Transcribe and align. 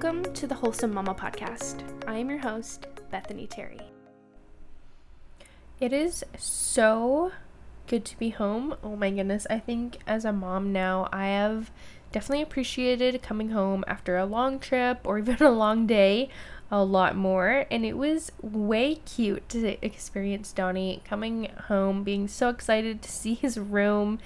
Welcome 0.00 0.32
to 0.34 0.46
the 0.46 0.54
Wholesome 0.54 0.94
Mama 0.94 1.12
Podcast. 1.12 1.82
I 2.06 2.18
am 2.18 2.30
your 2.30 2.38
host, 2.38 2.86
Bethany 3.10 3.48
Terry. 3.48 3.80
It 5.80 5.92
is 5.92 6.22
so 6.36 7.32
good 7.88 8.04
to 8.04 8.16
be 8.16 8.28
home. 8.28 8.76
Oh 8.84 8.94
my 8.94 9.10
goodness. 9.10 9.44
I 9.50 9.58
think 9.58 9.98
as 10.06 10.24
a 10.24 10.32
mom 10.32 10.72
now, 10.72 11.08
I 11.12 11.26
have 11.26 11.72
definitely 12.12 12.42
appreciated 12.42 13.20
coming 13.22 13.50
home 13.50 13.82
after 13.88 14.16
a 14.16 14.24
long 14.24 14.60
trip 14.60 15.00
or 15.02 15.18
even 15.18 15.42
a 15.42 15.50
long 15.50 15.84
day 15.88 16.28
a 16.70 16.84
lot 16.84 17.16
more. 17.16 17.66
And 17.68 17.84
it 17.84 17.98
was 17.98 18.30
way 18.40 19.00
cute 19.04 19.48
to 19.48 19.84
experience 19.84 20.52
Donnie 20.52 21.02
coming 21.04 21.50
home, 21.66 22.04
being 22.04 22.28
so 22.28 22.50
excited 22.50 23.02
to 23.02 23.10
see 23.10 23.34
his 23.34 23.58
room, 23.58 24.20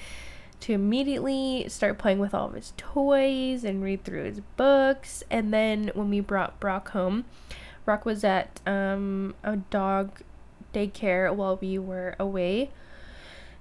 to 0.63 0.73
immediately 0.73 1.67
start 1.69 1.99
playing 1.99 2.21
with 2.21 2.33
all 2.33 2.49
of 2.49 2.55
his 2.55 2.73
toys 2.77 3.65
and 3.65 3.83
read 3.83 4.05
through 4.05 4.25
his 4.25 4.41
books. 4.57 5.25
And 5.31 5.53
then 5.53 5.91
when 5.95 6.09
we 6.09 6.21
brought 6.21 6.61
Brock 6.61 6.91
home, 6.91 7.25
Brock 7.85 8.05
was 8.05 8.23
at 8.23 8.61
um, 8.65 9.35
a 9.43 9.57
dog 9.57 10.23
daycare 10.73 11.35
while 11.35 11.59
we 11.61 11.79
were 11.79 12.15
away. 12.19 12.71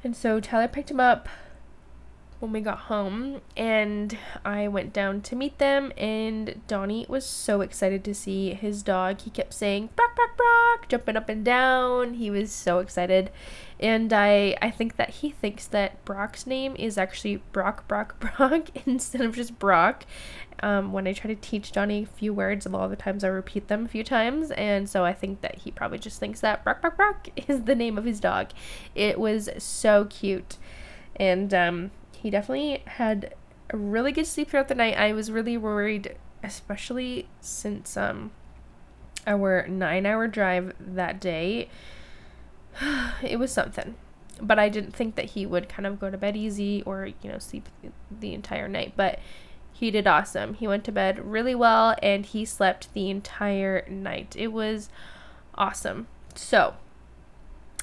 And 0.04 0.16
so 0.16 0.40
Tyler 0.40 0.68
picked 0.68 0.92
him 0.92 1.00
up, 1.00 1.28
when 2.42 2.52
we 2.52 2.60
got 2.60 2.80
home 2.80 3.40
and 3.56 4.18
I 4.44 4.68
went 4.68 4.94
down 4.94 5.22
to 5.22 5.36
meet 5.36 5.60
them 5.60 5.94
and 5.96 6.60
Donnie 6.68 7.06
was 7.08 7.24
so 7.24 7.62
excited 7.62 8.04
to 8.04 8.16
see 8.16 8.56
his 8.56 8.82
dog. 8.82 9.22
He 9.22 9.30
kept 9.30 9.54
saying 9.54 9.90
Brock 9.96 10.16
Brock 10.16 10.36
Brock 10.38 10.90
jumping 10.90 11.16
up 11.16 11.30
and 11.30 11.46
down. 11.46 12.16
He 12.16 12.32
was 12.32 12.52
so 12.52 12.80
excited. 12.80 13.30
And 13.82 14.14
I 14.14 14.56
I 14.62 14.70
think 14.70 14.98
that 14.98 15.10
he 15.10 15.32
thinks 15.32 15.66
that 15.68 16.04
Brock's 16.06 16.46
name 16.46 16.76
is 16.78 16.98
actually 16.98 17.38
Brock 17.52 17.88
Brock 17.88 18.20
Brock 18.38 18.70
instead 18.86 19.22
of 19.22 19.36
just 19.36 19.58
Brock. 19.60 20.06
Um, 20.64 20.92
when 20.92 21.08
I 21.08 21.14
try 21.14 21.34
to 21.34 21.40
teach 21.40 21.72
Donnie 21.72 22.04
a 22.04 22.06
few 22.06 22.34
words, 22.34 22.68
a 22.68 22.70
lot 22.70 22.84
of 22.84 22.92
the 22.92 22.96
times 22.96 23.24
I 23.24 23.30
repeat 23.30 23.68
them 23.68 23.86
a 23.86 23.88
few 23.88 24.04
times, 24.04 24.52
and 24.52 24.88
so 24.88 25.04
I 25.04 25.14
think 25.14 25.42
that 25.42 25.60
he 25.60 25.72
probably 25.72 25.98
just 25.98 26.20
thinks 26.20 26.42
that 26.42 26.64
Brock 26.64 26.82
Brock 26.82 26.98
Brock 26.98 27.30
is 27.48 27.64
the 27.64 27.76
name 27.76 27.98
of 27.98 28.06
his 28.06 28.20
dog. 28.20 28.50
It 28.94 29.20
was 29.20 29.50
so 29.58 30.06
cute, 30.06 30.58
and 31.16 31.52
um, 31.54 31.92
he 32.16 32.30
definitely 32.30 32.84
had 32.86 33.34
a 33.72 33.78
really 33.78 34.12
good 34.12 34.28
sleep 34.28 34.52
throughout 34.52 34.68
the 34.68 34.76
night. 34.76 34.98
I 34.98 35.14
was 35.14 35.32
really 35.32 35.58
worried, 35.58 36.16
especially 36.44 37.28
since 37.40 37.98
um 37.98 38.32
our 39.26 39.68
nine 39.68 40.06
hour 40.06 40.28
drive 40.28 40.74
that 40.80 41.20
day. 41.20 41.70
it 43.22 43.40
was 43.40 43.52
something. 43.52 43.96
But 44.42 44.58
I 44.58 44.70
didn't 44.70 44.96
think 44.96 45.16
that 45.16 45.32
he 45.32 45.46
would 45.46 45.70
kind 45.70 45.86
of 45.86 46.00
go 46.00 46.10
to 46.10 46.18
bed 46.18 46.36
easy 46.36 46.82
or, 46.86 47.10
you 47.22 47.32
know, 47.32 47.38
sleep 47.38 47.70
the 48.12 48.34
entire 48.34 48.68
night. 48.68 48.94
But 48.96 49.20
he 49.72 49.92
did 49.92 50.08
awesome. 50.08 50.56
He 50.56 50.68
went 50.68 50.84
to 50.86 50.92
bed 50.92 51.26
really 51.26 51.56
well 51.56 51.96
and 52.02 52.26
he 52.26 52.46
slept 52.46 52.94
the 52.94 53.10
entire 53.10 53.86
night. 53.88 54.36
It 54.38 54.50
was 54.50 54.90
awesome. 55.56 56.08
So, 56.36 56.76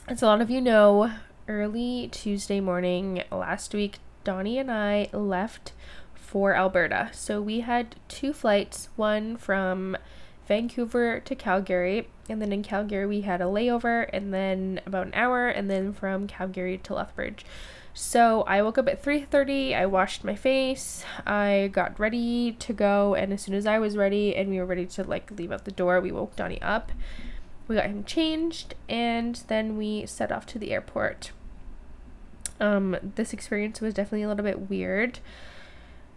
as 0.06 0.22
a 0.22 0.27
lot 0.27 0.41
of 0.41 0.50
you 0.50 0.61
know, 0.61 1.12
early 1.47 2.08
Tuesday 2.11 2.61
morning 2.61 3.23
last 3.30 3.75
week, 3.75 3.98
Donnie 4.25 4.58
and 4.58 4.70
I 4.70 5.08
left 5.12 5.73
for 6.14 6.55
Alberta. 6.55 7.08
So 7.12 7.41
we 7.41 7.61
had 7.61 7.97
two 8.08 8.33
flights, 8.33 8.91
one 8.97 9.36
from 9.36 9.97
Vancouver 10.48 11.20
to 11.20 11.34
Calgary, 11.34 12.08
and 12.28 12.41
then 12.41 12.52
in 12.52 12.62
Calgary 12.62 13.06
we 13.06 13.20
had 13.20 13.42
a 13.42 13.44
layover, 13.44 14.08
and 14.12 14.32
then 14.32 14.80
about 14.86 15.06
an 15.06 15.14
hour, 15.14 15.48
and 15.48 15.70
then 15.70 15.92
from 15.92 16.27
Calgary 16.27 16.78
to 16.78 16.94
Lethbridge. 16.94 17.44
So 17.92 18.42
I 18.42 18.62
woke 18.62 18.78
up 18.78 18.88
at 18.88 19.02
3:30. 19.02 19.74
I 19.74 19.84
washed 19.84 20.24
my 20.24 20.34
face. 20.34 21.05
I 21.27 21.68
got 21.72 22.00
ready 22.00 22.52
to 22.52 22.72
go, 22.72 23.14
and 23.14 23.32
as 23.32 23.42
soon 23.42 23.55
as 23.55 23.66
I 23.66 23.78
was 23.78 23.96
ready 23.96 24.34
and 24.34 24.48
we 24.48 24.58
were 24.58 24.64
ready 24.64 24.86
to 24.86 25.05
like 25.05 25.30
leave 25.33 25.52
out 25.52 25.67
the 25.67 25.70
door, 25.70 26.00
we 26.00 26.12
woke 26.12 26.34
Donnie 26.34 26.62
up. 26.62 26.92
We 27.67 27.77
got 27.77 27.86
him 27.86 28.05
changed, 28.05 28.74
and 28.89 29.42
then 29.48 29.77
we 29.77 30.06
set 30.06 30.33
off 30.33 30.46
to 30.46 30.58
the 30.58 30.73
airport. 30.73 31.33
Um, 32.58 32.96
this 33.02 33.33
experience 33.33 33.80
was 33.80 33.94
definitely 33.94 34.23
a 34.23 34.28
little 34.28 34.44
bit 34.44 34.70
weird 34.70 35.20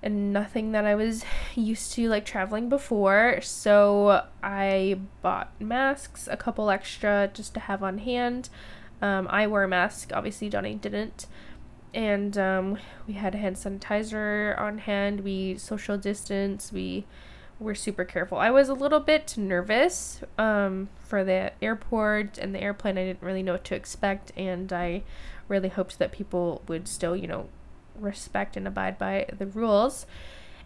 and 0.04 0.34
nothing 0.34 0.72
that 0.72 0.86
I 0.86 0.96
was 0.96 1.24
used 1.56 1.94
to 1.94 2.10
like 2.10 2.26
traveling 2.26 2.70
before. 2.70 3.40
So 3.42 4.26
I 4.44 5.00
bought 5.22 5.52
masks, 5.60 6.28
a 6.30 6.38
couple 6.38 6.70
extra 6.70 7.30
just 7.34 7.54
to 7.56 7.60
have 7.62 7.84
on 7.84 8.00
hand. 8.00 8.50
Um, 9.02 9.28
I 9.30 9.48
wore 9.48 9.64
a 9.64 9.68
mask, 9.68 10.12
obviously, 10.14 10.50
Donnie 10.50 10.76
didn't. 10.76 11.26
And 11.94 12.38
um, 12.38 12.78
we 13.08 13.16
had 13.16 13.36
hand 13.36 13.58
sanitizer 13.58 14.58
on 14.60 14.78
hand. 14.80 15.22
We 15.22 15.58
social 15.58 15.98
distance. 15.98 16.72
We 16.72 17.06
were 17.60 17.76
super 17.76 18.06
careful. 18.06 18.38
I 18.38 18.50
was 18.50 18.70
a 18.70 18.74
little 18.74 19.00
bit 19.00 19.38
nervous 19.38 20.22
um, 20.38 20.90
for 21.00 21.24
the 21.24 21.52
airport 21.62 22.38
and 22.38 22.56
the 22.56 22.62
airplane. 22.62 22.98
I 22.98 23.06
didn't 23.06 23.22
really 23.22 23.44
know 23.44 23.54
what 23.54 23.66
to 23.66 23.76
expect, 23.76 24.32
and 24.36 24.72
I 24.74 25.04
really 25.48 25.70
hoped 25.70 26.00
that 26.00 26.12
people 26.12 26.64
would 26.68 26.88
still, 26.88 27.16
you 27.16 27.28
know, 27.28 27.50
respect 27.96 28.58
and 28.58 28.68
abide 28.68 28.98
by 28.98 29.28
the 29.38 29.46
rules. 29.46 30.06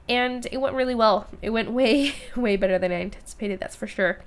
And 0.08 0.48
it 0.52 0.58
went 0.58 0.76
really 0.76 0.96
well. 0.96 1.28
It 1.42 1.50
went 1.50 1.72
way, 1.72 2.14
way 2.36 2.56
better 2.56 2.78
than 2.78 2.92
I 2.92 3.02
anticipated, 3.02 3.60
that's 3.60 3.76
for 3.76 3.88
sure. 3.88 4.20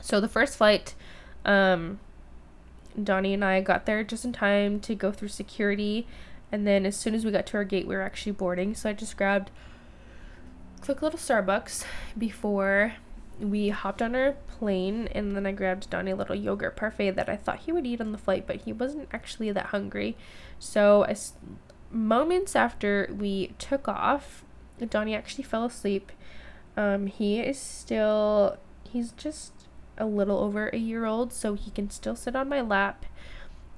So 0.00 0.20
the 0.20 0.28
first 0.28 0.56
flight, 0.56 0.94
um, 1.44 2.00
Donnie 3.00 3.34
and 3.34 3.44
I 3.44 3.60
got 3.60 3.86
there 3.86 4.02
just 4.02 4.24
in 4.24 4.32
time 4.32 4.80
to 4.80 4.94
go 4.94 5.12
through 5.12 5.28
security. 5.28 6.06
And 6.50 6.66
then 6.66 6.86
as 6.86 6.96
soon 6.96 7.14
as 7.14 7.24
we 7.24 7.30
got 7.30 7.46
to 7.46 7.56
our 7.58 7.64
gate, 7.64 7.86
we 7.86 7.94
were 7.94 8.02
actually 8.02 8.32
boarding. 8.32 8.74
So 8.74 8.90
I 8.90 8.92
just 8.92 9.16
grabbed 9.16 9.50
a 10.78 10.84
quick 10.84 11.02
little 11.02 11.18
Starbucks 11.18 11.84
before 12.16 12.94
we 13.40 13.68
hopped 13.68 14.02
on 14.02 14.14
our 14.14 14.32
plane 14.58 15.08
and 15.12 15.36
then 15.36 15.46
I 15.46 15.52
grabbed 15.52 15.90
Donnie 15.90 16.10
a 16.10 16.16
little 16.16 16.34
yogurt 16.34 16.76
parfait 16.76 17.12
that 17.12 17.28
I 17.28 17.36
thought 17.36 17.60
he 17.60 17.72
would 17.72 17.86
eat 17.86 18.00
on 18.00 18.12
the 18.12 18.18
flight, 18.18 18.46
but 18.46 18.62
he 18.62 18.72
wasn't 18.72 19.08
actually 19.12 19.52
that 19.52 19.66
hungry. 19.66 20.16
So, 20.58 21.02
as 21.02 21.34
moments 21.90 22.54
after 22.54 23.08
we 23.16 23.54
took 23.58 23.88
off, 23.88 24.44
Donnie 24.90 25.14
actually 25.14 25.44
fell 25.44 25.64
asleep. 25.64 26.12
Um, 26.76 27.06
he 27.06 27.40
is 27.40 27.58
still, 27.58 28.58
he's 28.84 29.12
just 29.12 29.52
a 29.96 30.06
little 30.06 30.38
over 30.38 30.68
a 30.68 30.76
year 30.76 31.04
old, 31.04 31.32
so 31.32 31.54
he 31.54 31.70
can 31.70 31.90
still 31.90 32.14
sit 32.14 32.36
on 32.36 32.48
my 32.48 32.60
lap. 32.60 33.04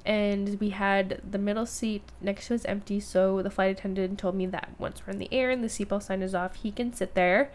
And 0.04 0.58
we 0.60 0.70
had 0.70 1.20
the 1.28 1.38
middle 1.38 1.66
seat 1.66 2.02
next 2.20 2.48
to 2.48 2.54
us 2.54 2.64
empty, 2.64 3.00
so 3.00 3.42
the 3.42 3.50
flight 3.50 3.70
attendant 3.78 4.18
told 4.18 4.34
me 4.34 4.46
that 4.46 4.70
once 4.78 5.02
we're 5.06 5.12
in 5.12 5.18
the 5.18 5.32
air 5.32 5.50
and 5.50 5.62
the 5.62 5.68
seatbelt 5.68 6.02
sign 6.02 6.22
is 6.22 6.34
off, 6.34 6.56
he 6.56 6.72
can 6.72 6.92
sit 6.92 7.14
there 7.14 7.50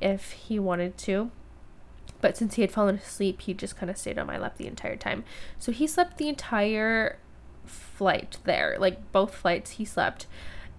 if 0.00 0.32
he 0.32 0.58
wanted 0.58 0.96
to. 0.98 1.30
But 2.20 2.36
since 2.36 2.54
he 2.54 2.62
had 2.62 2.72
fallen 2.72 2.96
asleep, 2.96 3.42
he 3.42 3.54
just 3.54 3.76
kind 3.76 3.90
of 3.90 3.98
stayed 3.98 4.18
on 4.18 4.26
my 4.26 4.38
lap 4.38 4.56
the 4.56 4.66
entire 4.66 4.96
time. 4.96 5.24
So 5.58 5.72
he 5.72 5.86
slept 5.86 6.18
the 6.18 6.28
entire 6.28 7.18
flight 7.66 8.38
there, 8.44 8.76
like 8.78 9.12
both 9.12 9.34
flights 9.34 9.72
he 9.72 9.84
slept. 9.84 10.26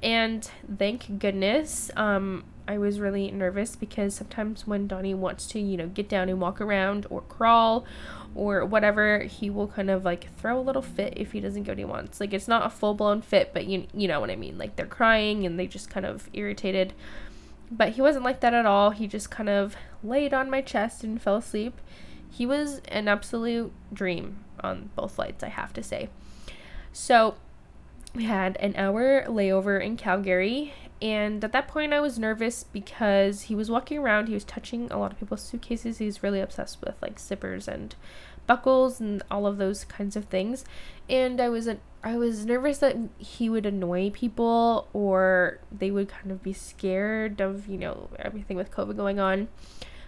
And 0.01 0.49
thank 0.77 1.19
goodness, 1.19 1.89
um, 1.95 2.43
I 2.67 2.77
was 2.77 2.99
really 2.99 3.31
nervous 3.31 3.75
because 3.75 4.15
sometimes 4.15 4.67
when 4.67 4.87
Donnie 4.87 5.13
wants 5.13 5.47
to, 5.47 5.59
you 5.59 5.77
know, 5.77 5.87
get 5.87 6.09
down 6.09 6.27
and 6.27 6.41
walk 6.41 6.59
around 6.59 7.07
or 7.09 7.21
crawl 7.21 7.85
or 8.35 8.65
whatever, 8.65 9.19
he 9.19 9.49
will 9.49 9.67
kind 9.67 9.89
of 9.89 10.03
like 10.03 10.35
throw 10.37 10.59
a 10.59 10.61
little 10.61 10.81
fit 10.81 11.13
if 11.15 11.31
he 11.31 11.39
doesn't 11.39 11.63
get 11.63 11.71
what 11.71 11.77
he 11.77 11.85
wants. 11.85 12.19
Like 12.19 12.33
it's 12.33 12.47
not 12.47 12.65
a 12.65 12.69
full 12.69 12.93
blown 12.93 13.21
fit, 13.21 13.51
but 13.53 13.67
you 13.67 13.87
you 13.93 14.07
know 14.07 14.19
what 14.19 14.29
I 14.29 14.35
mean. 14.35 14.57
Like 14.57 14.75
they're 14.75 14.85
crying 14.85 15.45
and 15.45 15.57
they 15.57 15.65
just 15.65 15.89
kind 15.89 16.05
of 16.05 16.29
irritated. 16.33 16.93
But 17.71 17.93
he 17.93 18.01
wasn't 18.01 18.25
like 18.25 18.41
that 18.41 18.53
at 18.53 18.65
all. 18.65 18.91
He 18.91 19.07
just 19.07 19.31
kind 19.31 19.49
of 19.49 19.75
laid 20.03 20.33
on 20.33 20.49
my 20.49 20.61
chest 20.61 21.03
and 21.03 21.21
fell 21.21 21.37
asleep. 21.37 21.79
He 22.29 22.45
was 22.45 22.81
an 22.89 23.07
absolute 23.07 23.71
dream 23.93 24.43
on 24.59 24.89
both 24.95 25.15
flights, 25.15 25.43
I 25.43 25.49
have 25.49 25.73
to 25.73 25.83
say. 25.83 26.09
So 26.99 27.35
we 28.15 28.23
had 28.23 28.57
an 28.57 28.75
hour 28.75 29.23
layover 29.27 29.79
in 29.81 29.97
Calgary, 29.97 30.73
and 30.99 31.43
at 31.43 31.51
that 31.51 31.67
point 31.67 31.93
I 31.93 31.99
was 31.99 32.17
nervous 32.17 32.63
because 32.63 33.43
he 33.43 33.55
was 33.55 33.69
walking 33.69 33.99
around, 33.99 34.27
he 34.27 34.33
was 34.33 34.43
touching 34.43 34.91
a 34.91 34.97
lot 34.97 35.11
of 35.11 35.19
people's 35.19 35.43
suitcases. 35.43 35.99
He's 35.99 36.23
really 36.23 36.41
obsessed 36.41 36.81
with 36.81 36.95
like 36.99 37.17
zippers 37.17 37.67
and 37.67 37.95
buckles 38.47 38.99
and 38.99 39.21
all 39.29 39.45
of 39.45 39.57
those 39.57 39.85
kinds 39.85 40.15
of 40.15 40.25
things. 40.25 40.65
And 41.07 41.39
I 41.39 41.49
was 41.49 41.69
I 42.03 42.17
was 42.17 42.47
nervous 42.47 42.79
that 42.79 42.97
he 43.19 43.47
would 43.47 43.67
annoy 43.67 44.09
people 44.09 44.87
or 44.91 45.59
they 45.71 45.91
would 45.91 46.09
kind 46.09 46.31
of 46.31 46.41
be 46.41 46.51
scared 46.51 47.39
of, 47.39 47.67
you 47.67 47.77
know, 47.77 48.09
everything 48.17 48.57
with 48.57 48.71
COVID 48.71 48.97
going 48.97 49.19
on. 49.19 49.49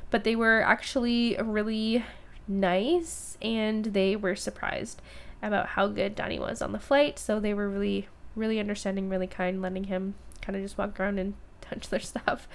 But 0.10 0.24
they 0.24 0.36
were 0.36 0.62
actually 0.64 1.38
really 1.40 2.04
nice 2.48 3.38
and 3.44 3.86
they 3.86 4.16
were 4.16 4.36
surprised 4.36 5.04
about 5.42 5.68
how 5.68 5.88
good 5.88 6.16
Donnie 6.16 6.40
was 6.40 6.62
on 6.62 6.72
the 6.72 6.80
flight. 6.80 7.20
So 7.20 7.40
they 7.40 7.54
were 7.54 7.70
really, 7.70 8.08
really 8.36 8.60
understanding, 8.60 9.10
really 9.10 9.28
kind, 9.28 9.62
letting 9.62 9.86
him 9.86 10.16
kind 10.42 10.56
of 10.56 10.62
just 10.62 10.78
walk 10.78 11.00
around 11.00 11.20
and 11.20 11.36
touch 11.62 11.90
their 11.90 12.00
stuff. 12.00 12.48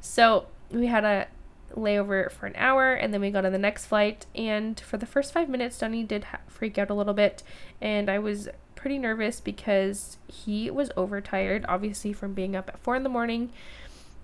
So 0.00 0.46
we 0.70 0.86
had 0.86 1.04
a 1.04 1.26
layover 1.76 2.30
for 2.30 2.46
an 2.46 2.54
hour 2.56 2.94
and 2.94 3.12
then 3.12 3.20
we 3.20 3.30
got 3.30 3.44
on 3.44 3.52
the 3.52 3.58
next 3.58 3.86
flight 3.86 4.24
and 4.34 4.80
for 4.80 4.96
the 4.96 5.04
first 5.04 5.34
five 5.34 5.50
minutes 5.50 5.76
donnie 5.76 6.02
did 6.02 6.24
ha- 6.24 6.38
freak 6.46 6.78
out 6.78 6.88
a 6.88 6.94
little 6.94 7.12
bit 7.12 7.42
and 7.78 8.08
i 8.08 8.18
was 8.18 8.48
pretty 8.78 8.96
nervous 8.96 9.40
because 9.40 10.18
he 10.28 10.70
was 10.70 10.92
overtired, 10.96 11.64
obviously, 11.68 12.12
from 12.12 12.32
being 12.32 12.54
up 12.54 12.68
at 12.68 12.78
four 12.78 12.94
in 12.94 13.02
the 13.02 13.08
morning, 13.08 13.50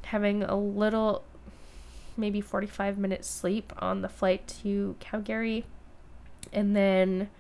having 0.05 0.45
a 0.45 0.57
little 0.57 1.25
maybe 2.17 2.41
45 2.41 2.97
minutes 2.97 3.29
sleep 3.29 3.73
on 3.79 4.01
the 4.01 4.09
flight 4.09 4.47
to 4.63 4.95
Calgary. 5.01 5.65
And 6.53 6.77
then 6.77 7.31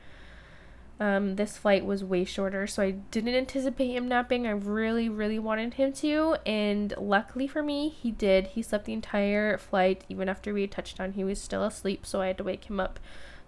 um, 1.04 1.36
this 1.36 1.58
flight 1.58 1.84
was 1.84 2.02
way 2.02 2.24
shorter, 2.24 2.66
so 2.66 2.82
I 2.82 2.92
didn't 2.92 3.34
anticipate 3.34 3.92
him 3.92 4.08
napping. 4.08 4.46
I 4.46 4.52
really, 4.52 5.10
really 5.10 5.38
wanted 5.38 5.74
him 5.74 5.92
to, 5.94 6.36
and 6.46 6.94
luckily 6.96 7.46
for 7.46 7.62
me, 7.62 7.90
he 7.90 8.10
did. 8.10 8.46
He 8.46 8.62
slept 8.62 8.86
the 8.86 8.94
entire 8.94 9.58
flight, 9.58 10.04
even 10.08 10.30
after 10.30 10.54
we 10.54 10.62
had 10.62 10.70
touched 10.70 10.96
down. 10.96 11.12
He 11.12 11.22
was 11.22 11.38
still 11.38 11.62
asleep, 11.62 12.06
so 12.06 12.22
I 12.22 12.28
had 12.28 12.38
to 12.38 12.44
wake 12.44 12.70
him 12.70 12.80
up 12.80 12.98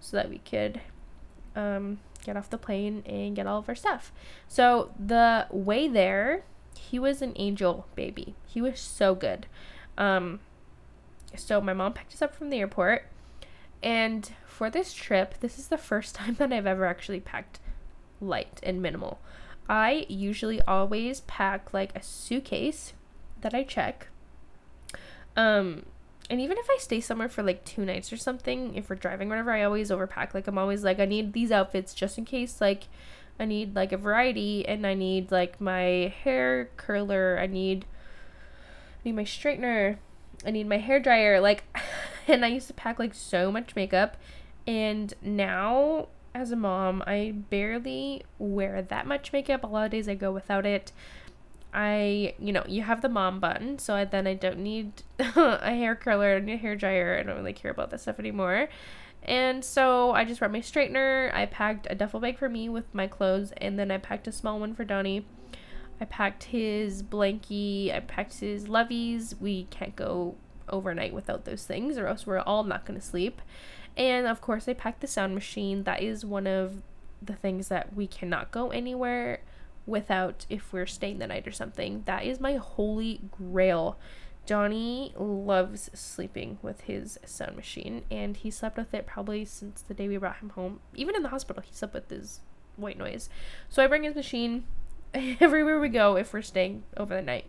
so 0.01 0.19
that 0.19 0.29
we 0.29 0.37
could 0.37 0.83
um, 1.55 2.01
get 2.23 2.37
off 2.37 2.51
the 2.51 2.59
plane 2.59 3.03
and 3.07 3.35
get 3.35 3.47
all 3.47 3.61
of 3.61 3.71
our 3.71 3.75
stuff. 3.75 4.13
So 4.49 4.91
the 4.99 5.47
way 5.51 5.89
there, 5.89 6.45
he 6.77 6.99
was 6.99 7.23
an 7.23 7.33
angel 7.37 7.87
baby. 7.95 8.35
He 8.47 8.61
was 8.61 8.79
so 8.79 9.15
good. 9.15 9.47
Um, 9.97 10.41
so 11.35 11.63
my 11.63 11.73
mom 11.73 11.95
picked 11.95 12.13
us 12.13 12.21
up 12.21 12.35
from 12.35 12.51
the 12.51 12.59
airport, 12.59 13.07
and 13.83 14.31
for 14.57 14.71
this 14.71 14.95
trip, 14.95 15.39
this 15.41 15.59
is 15.59 15.69
the 15.69 15.77
first 15.77 16.15
time 16.21 16.35
that 16.37 16.51
I've 16.51 16.67
ever 16.67 16.87
actually 16.87 17.21
packed 17.21 17.61
light 18.23 18.59
and 18.63 18.81
minimal. 18.81 19.19
I 19.69 20.07
usually 20.09 20.63
always 20.63 21.21
pack 21.23 21.75
like 21.75 21.95
a 21.95 22.03
suitcase 22.03 22.95
that 23.43 23.53
I 23.53 23.65
check. 23.65 24.09
Um, 25.37 25.85
and 26.31 26.41
even 26.41 26.57
if 26.57 26.67
I 26.71 26.79
stay 26.81 27.01
somewhere 27.01 27.29
for 27.29 27.43
like 27.43 27.67
two 27.67 27.85
nights 27.85 28.11
or 28.13 28.17
something, 28.17 28.75
if 28.75 28.89
we're 28.89 28.97
driving, 28.97 29.29
whatever, 29.29 29.51
I 29.51 29.63
always 29.63 29.91
overpack. 29.91 30.33
Like 30.33 30.47
I'm 30.47 30.57
always 30.57 30.83
like, 30.83 30.99
I 30.99 31.05
need 31.05 31.35
these 31.35 31.53
outfits 31.53 31.93
just 31.93 32.17
in 32.17 32.25
case 32.25 32.59
like 32.59 32.85
I 33.39 33.45
need 33.45 33.77
like 33.77 33.93
a 33.93 33.99
variety 33.99 34.67
and 34.67 34.87
I 34.87 34.95
need 34.95 35.31
like 35.31 35.61
my 35.61 36.15
hair 36.25 36.71
curler, 36.79 37.39
I 37.39 37.47
need 37.47 37.85
I 37.85 39.11
need 39.11 39.17
my 39.17 39.25
straightener, 39.25 39.99
I 40.47 40.51
need 40.51 40.67
my 40.67 40.79
hair 40.79 40.99
dryer, 40.99 41.41
like 41.41 41.65
and 42.27 42.43
I 42.43 42.49
used 42.49 42.69
to 42.69 42.75
pack 42.75 42.99
like 42.99 43.13
so 43.13 43.53
much 43.53 43.77
makeup 43.77 44.17
and 44.67 45.15
now 45.23 46.09
as 46.37 46.53
a 46.53 46.57
mom, 46.57 47.03
I 47.07 47.33
barely 47.49 48.23
wear 48.39 48.83
that 48.83 49.07
much 49.07 49.33
makeup. 49.33 49.65
A 49.65 49.67
lot 49.67 49.87
of 49.87 49.91
days 49.91 50.07
I 50.07 50.15
go 50.15 50.31
without 50.31 50.67
it. 50.67 50.93
I, 51.73 52.35
you 52.39 52.53
know, 52.53 52.63
you 52.67 52.83
have 52.83 53.01
the 53.01 53.09
mom 53.09 53.41
button, 53.41 53.79
so 53.79 53.95
I, 53.95 54.05
then 54.05 54.27
I 54.27 54.35
don't 54.35 54.59
need 54.59 55.03
a 55.19 55.71
hair 55.71 55.97
curler 55.97 56.37
and 56.37 56.49
a 56.51 56.57
hair 56.57 56.77
dryer. 56.77 57.19
I 57.19 57.23
don't 57.23 57.37
really 57.37 57.53
care 57.53 57.71
about 57.71 57.91
that 57.91 58.01
stuff 58.01 58.19
anymore. 58.19 58.69
And 59.23 59.65
so 59.65 60.13
I 60.13 60.25
just 60.25 60.39
brought 60.39 60.53
my 60.53 60.61
straightener. 60.61 61.35
I 61.35 61.47
packed 61.47 61.87
a 61.91 61.95
duffel 61.95 62.21
bag 62.21 62.39
for 62.39 62.49
me 62.49 62.69
with 62.69 62.95
my 62.95 63.07
clothes, 63.07 63.53
and 63.57 63.79
then 63.79 63.91
I 63.91 63.99
packed 63.99 64.29
a 64.29 64.33
small 64.33 64.61
one 64.61 64.75
for 64.75 64.85
Donnie. 64.85 65.27
I 66.01 66.05
packed 66.05 66.45
his 66.45 67.03
blankie. 67.03 67.95
I 67.95 68.01
packed 68.01 68.41
his 68.41 68.67
loveys. 68.67 69.41
We 69.41 69.65
can't 69.65 69.97
go 69.97 70.35
overnight 70.69 71.15
without 71.15 71.45
those 71.47 71.65
things, 71.65 71.97
or 71.97 72.07
else 72.07 72.27
we're 72.27 72.41
all 72.41 72.63
not 72.65 72.85
going 72.85 73.01
to 73.01 73.05
sleep. 73.05 73.41
And 73.97 74.27
of 74.27 74.41
course, 74.41 74.69
I 74.69 74.75
packed 74.75 75.01
the 75.01 75.07
sound 75.07 75.35
machine. 75.35 75.85
That 75.85 76.03
is 76.03 76.25
one 76.25 76.47
of 76.47 76.83
the 77.23 77.35
things 77.35 77.69
that 77.69 77.95
we 77.95 78.07
cannot 78.07 78.51
go 78.51 78.71
anywhere 78.71 79.41
without 79.87 80.45
if 80.51 80.73
we're 80.73 80.87
staying 80.87 81.19
the 81.19 81.27
night 81.27 81.47
or 81.47 81.53
something. 81.53 82.03
That 82.07 82.25
is 82.25 82.41
my 82.41 82.57
holy 82.57 83.21
grail. 83.31 83.99
Donnie 84.45 85.13
loves 85.17 85.91
sleeping 85.93 86.59
with 86.63 86.83
his 86.83 87.19
sound 87.25 87.57
machine, 87.57 88.05
and 88.11 88.37
he 88.37 88.51
slept 88.51 88.77
with 88.77 88.95
it 88.95 89.07
probably 89.07 89.45
since 89.45 89.83
the 89.83 89.95
day 89.95 90.07
we 90.07 90.19
brought 90.19 90.37
him 90.37 90.51
home. 90.51 90.81
Even 90.95 91.17
in 91.17 91.23
the 91.23 91.31
hospital, 91.31 91.63
he 91.63 91.75
slept 91.75 91.95
with 91.95 92.09
his 92.11 92.41
white 92.77 92.99
noise. 92.99 93.29
So 93.69 93.83
I 93.83 93.89
bring 93.89 94.05
his 94.05 94.15
machine 94.15 94.65
everywhere 95.15 95.81
we 95.81 95.89
go 95.89 96.17
if 96.17 96.33
we're 96.33 96.43
staying 96.43 96.85
over 96.97 97.15
the 97.15 97.23
night. 97.23 97.47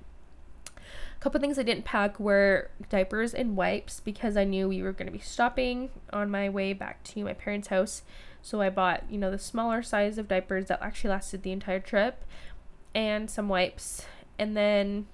A 1.17 1.19
couple 1.19 1.41
things 1.41 1.57
I 1.57 1.63
didn't 1.63 1.83
pack 1.83 2.19
were 2.19 2.69
diapers 2.89 3.33
and 3.33 3.57
wipes 3.57 3.99
because 3.99 4.37
I 4.37 4.43
knew 4.43 4.69
we 4.69 4.83
were 4.83 4.91
going 4.91 5.07
to 5.07 5.11
be 5.11 5.17
stopping 5.19 5.89
on 6.13 6.29
my 6.29 6.47
way 6.47 6.73
back 6.73 7.03
to 7.05 7.23
my 7.23 7.33
parents' 7.33 7.69
house. 7.69 8.03
So 8.43 8.61
I 8.61 8.69
bought, 8.69 9.03
you 9.09 9.17
know, 9.17 9.31
the 9.31 9.39
smaller 9.39 9.81
size 9.81 10.19
of 10.19 10.27
diapers 10.27 10.67
that 10.67 10.81
actually 10.81 11.09
lasted 11.09 11.41
the 11.41 11.51
entire 11.51 11.79
trip 11.79 12.23
and 12.93 13.31
some 13.31 13.49
wipes. 13.49 14.05
And 14.37 14.55
then 14.55 15.07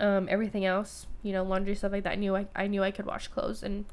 um, 0.00 0.26
everything 0.30 0.64
else, 0.64 1.06
you 1.22 1.32
know, 1.32 1.42
laundry 1.42 1.74
stuff 1.74 1.92
like 1.92 2.04
that. 2.04 2.12
I 2.12 2.16
knew 2.16 2.34
I, 2.34 2.46
I 2.56 2.66
knew 2.66 2.82
I 2.82 2.90
could 2.90 3.06
wash 3.06 3.28
clothes 3.28 3.62
and 3.62 3.84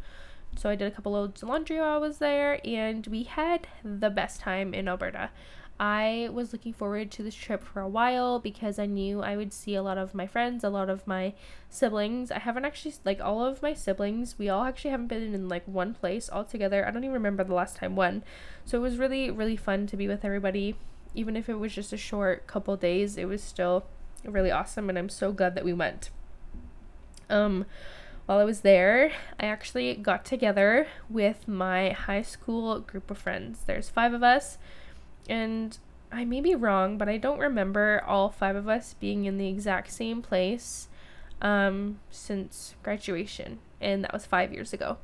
so 0.56 0.70
I 0.70 0.76
did 0.76 0.88
a 0.88 0.96
couple 0.96 1.12
loads 1.12 1.44
of 1.44 1.50
laundry 1.50 1.78
while 1.78 1.96
I 1.96 1.98
was 1.98 2.20
there 2.20 2.62
and 2.64 3.06
we 3.08 3.24
had 3.24 3.68
the 3.84 4.10
best 4.10 4.40
time 4.40 4.74
in 4.74 4.88
Alberta. 4.88 5.30
I 5.78 6.30
was 6.32 6.54
looking 6.54 6.72
forward 6.72 7.12
to 7.12 7.24
this 7.24 7.36
trip 7.36 7.64
for 7.64 7.82
a 7.82 7.88
while 7.88 8.40
because 8.40 8.80
I 8.80 8.86
knew 8.86 9.22
I 9.22 9.36
would 9.36 9.52
see 9.52 9.76
a 9.76 9.84
lot 9.84 9.98
of 9.98 10.16
my 10.16 10.26
friends, 10.26 10.64
a 10.64 10.70
lot 10.70 10.90
of 10.90 11.06
my 11.06 11.34
siblings. 11.70 12.32
I 12.32 12.40
haven't 12.40 12.64
actually, 12.64 12.94
like, 13.04 13.20
all 13.20 13.44
of 13.44 13.62
my 13.62 13.74
siblings, 13.74 14.40
we 14.40 14.48
all 14.48 14.64
actually 14.64 14.92
haven't 14.92 15.08
been 15.08 15.34
in, 15.34 15.50
like, 15.50 15.68
one 15.68 15.94
place 15.94 16.30
all 16.30 16.46
together. 16.46 16.88
I 16.88 16.92
don't 16.92 17.04
even 17.04 17.14
remember 17.14 17.44
the 17.44 17.54
last 17.54 17.76
time 17.76 17.98
when. 17.98 18.24
So 18.64 18.78
it 18.78 18.82
was 18.82 18.98
really, 18.98 19.30
really 19.30 19.58
fun 19.58 19.86
to 19.88 19.98
be 19.98 20.08
with 20.08 20.24
everybody. 20.24 20.76
Even 21.14 21.36
if 21.36 21.50
it 21.50 21.56
was 21.56 21.74
just 21.74 21.92
a 21.92 21.98
short 21.98 22.48
couple 22.48 22.78
days, 22.78 23.18
it 23.18 23.26
was 23.26 23.44
still 23.44 23.86
really 24.24 24.52
awesome, 24.52 24.90
and 24.90 24.98
I'm 24.98 25.10
so 25.10 25.32
glad 25.34 25.56
that 25.56 25.66
we 25.66 25.74
went. 25.74 26.10
Um, 27.30 27.66
while 28.26 28.40
I 28.40 28.44
was 28.44 28.62
there, 28.62 29.12
I 29.40 29.46
actually 29.46 29.94
got 29.96 30.26
together 30.26 30.88
with 31.10 31.48
my 31.48 31.90
high 31.90 32.22
school 32.22 32.80
group 32.80 33.12
of 33.12 33.18
friends. 33.18 33.64
There's 33.66 33.90
five 33.90 34.14
of 34.14 34.24
us 34.24 34.58
and 35.30 35.78
I 36.12 36.26
may 36.26 36.42
be 36.42 36.56
wrong, 36.56 36.98
but 36.98 37.10
I 37.10 37.18
don't 37.18 37.40
remember 37.40 38.04
all 38.06 38.30
five 38.30 38.56
of 38.56 38.70
us 38.70 38.94
being 38.94 39.26
in 39.26 39.38
the 39.38 39.48
exact 39.48 39.92
same 39.92 40.22
place 40.22 40.88
um, 41.42 42.00
since 42.10 42.76
graduation, 42.84 43.60
and 43.82 44.04
that 44.04 44.14
was 44.14 44.26
five 44.26 44.54
years 44.54 44.72
ago. 44.72 44.98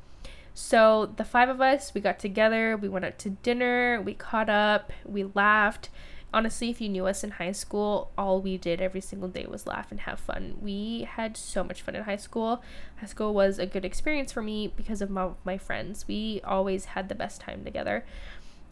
So 0.53 1.13
the 1.18 1.25
five 1.25 1.50
of 1.50 1.62
us, 1.62 1.94
we 1.94 2.01
got 2.01 2.19
together, 2.19 2.77
we 2.77 2.89
went 2.89 3.06
out 3.06 3.18
to 3.19 3.31
dinner, 3.31 4.01
we 4.01 4.13
caught 4.13 4.50
up, 4.50 4.91
we 5.06 5.23
laughed. 5.23 5.89
Honestly, 6.33 6.69
if 6.69 6.79
you 6.79 6.88
knew 6.88 7.07
us 7.07 7.25
in 7.25 7.31
high 7.31 7.51
school, 7.51 8.12
all 8.18 8.39
we 8.41 8.57
did 8.57 8.81
every 8.81 9.01
single 9.01 9.27
day 9.27 9.45
was 9.45 9.68
laugh 9.68 9.91
and 9.91 10.01
have 10.01 10.19
fun. 10.19 10.56
We 10.62 11.07
had 11.09 11.35
so 11.35 11.62
much 11.62 11.81
fun 11.81 11.95
in 11.95 12.03
high 12.03 12.15
school. 12.15 12.63
High 12.97 13.07
school 13.07 13.33
was 13.33 13.59
a 13.59 13.65
good 13.65 13.83
experience 13.83 14.31
for 14.31 14.41
me 14.41 14.71
because 14.73 15.01
of 15.01 15.09
my, 15.09 15.31
my 15.44 15.57
friends. 15.57 16.07
We 16.07 16.39
always 16.45 16.85
had 16.85 17.09
the 17.09 17.15
best 17.15 17.41
time 17.41 17.65
together. 17.65 18.06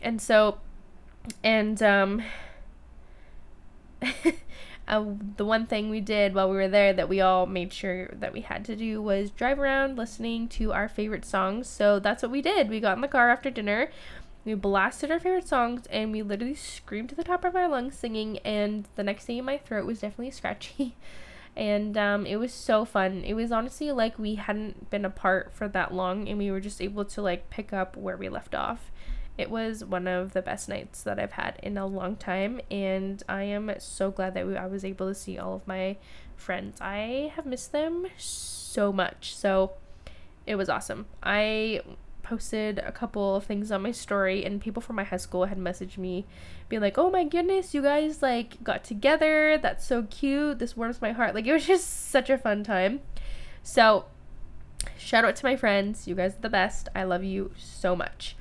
And 0.02 0.22
so 0.22 0.60
and 1.44 1.82
um, 1.84 2.24
uh, 4.88 5.06
the 5.38 5.46
one 5.46 5.66
thing 5.66 5.90
we 5.90 6.02
did 6.02 6.34
while 6.34 6.50
we 6.50 6.56
were 6.56 6.68
there 6.68 6.94
that 6.94 7.10
we 7.10 7.22
all 7.22 7.46
made 7.46 7.72
sure 7.72 8.08
that 8.08 8.34
we 8.34 8.42
had 8.42 8.66
to 8.66 8.76
do 8.76 9.02
was 9.02 9.30
drive 9.30 9.60
around 9.60 9.98
listening 9.98 10.48
to 10.48 10.74
our 10.74 10.90
favorite 10.90 11.26
songs. 11.26 11.68
So 11.68 12.00
that's 12.00 12.24
what 12.24 12.32
we 12.32 12.42
did. 12.42 12.70
We 12.70 12.80
got 12.80 12.98
in 12.98 13.02
the 13.02 13.08
car 13.08 13.30
after 13.30 13.50
dinner. 13.50 13.90
We 14.46 14.54
blasted 14.56 15.12
our 15.12 15.20
favorite 15.20 15.48
songs 15.48 15.86
and 15.92 16.12
we 16.12 16.24
literally 16.24 16.56
screamed 16.56 17.10
to 17.10 17.16
the 17.16 17.24
top 17.24 17.46
of 17.46 17.56
our 17.56 17.68
lungs 17.68 17.98
singing. 17.98 18.40
And 18.40 18.88
the 18.96 19.04
next 19.04 19.26
thing 19.26 19.38
in 19.38 19.46
my 19.46 19.58
throat 19.58 19.86
was 19.86 20.00
definitely 20.00 20.32
scratchy. 20.32 20.96
and 21.56 21.98
um, 21.98 22.26
it 22.26 22.38
was 22.38 22.54
so 22.54 22.86
fun. 22.86 23.24
It 23.24 23.34
was 23.34 23.52
honestly 23.52 23.92
like 23.92 24.18
we 24.18 24.36
hadn't 24.36 24.90
been 24.90 25.06
apart 25.06 25.52
for 25.54 25.68
that 25.68 25.94
long 25.94 26.28
and 26.28 26.38
we 26.38 26.50
were 26.50 26.62
just 26.62 26.82
able 26.82 27.06
to 27.06 27.22
like 27.22 27.50
pick 27.50 27.74
up 27.74 27.96
where 27.96 28.18
we 28.18 28.30
left 28.30 28.56
off. 28.56 28.92
It 29.40 29.50
was 29.50 29.86
one 29.86 30.06
of 30.06 30.34
the 30.34 30.42
best 30.42 30.68
nights 30.68 31.02
that 31.04 31.18
I've 31.18 31.32
had 31.32 31.58
in 31.64 31.78
a 31.78 31.88
long 31.88 32.18
time, 32.18 32.60
and 32.70 33.24
I 33.30 33.44
am 33.44 33.72
so 33.80 34.12
glad 34.12 34.34
that 34.34 34.46
we, 34.46 34.58
I 34.58 34.68
was 34.68 34.84
able 34.84 35.08
to 35.08 35.16
see 35.16 35.38
all 35.38 35.56
of 35.56 35.66
my 35.66 35.96
friends. 36.36 36.82
I 36.82 37.32
have 37.38 37.46
missed 37.46 37.72
them 37.72 38.08
so 38.18 38.92
much, 38.92 39.34
so 39.34 39.72
it 40.46 40.56
was 40.56 40.68
awesome. 40.68 41.06
I 41.24 41.80
posted 42.22 42.80
a 42.80 42.92
couple 42.92 43.38
of 43.38 43.46
things 43.46 43.72
on 43.72 43.82
my 43.82 43.94
story 43.94 44.44
and 44.44 44.60
people 44.60 44.82
from 44.82 44.98
my 44.98 45.06
high 45.06 45.16
school 45.16 45.46
had 45.46 45.58
messaged 45.58 45.98
me 45.98 46.26
being 46.68 46.80
like 46.80 46.96
oh 46.96 47.10
my 47.10 47.24
goodness 47.24 47.74
you 47.74 47.82
guys 47.82 48.22
like 48.22 48.62
got 48.62 48.84
together. 48.84 49.58
That's 49.58 49.86
so 49.86 50.04
cute. 50.04 50.60
This 50.60 50.76
warms 50.76 51.02
my 51.02 51.14
heart. 51.14 51.34
Like 51.34 51.48
it 51.48 51.54
was 51.54 51.66
just 51.74 52.10
such 52.10 52.30
a 52.30 52.38
fun 52.38 52.66
time. 52.66 53.00
So 53.64 54.04
shout 54.98 55.24
out 55.24 55.38
to 55.38 55.46
my 55.46 55.56
friends. 55.56 56.10
You 56.10 56.14
guys 56.14 56.36
are 56.36 56.42
the 56.42 56.50
best. 56.50 56.90
I 56.94 57.04
love 57.04 57.24
you 57.24 57.52
so 57.58 57.96
much 57.96 58.36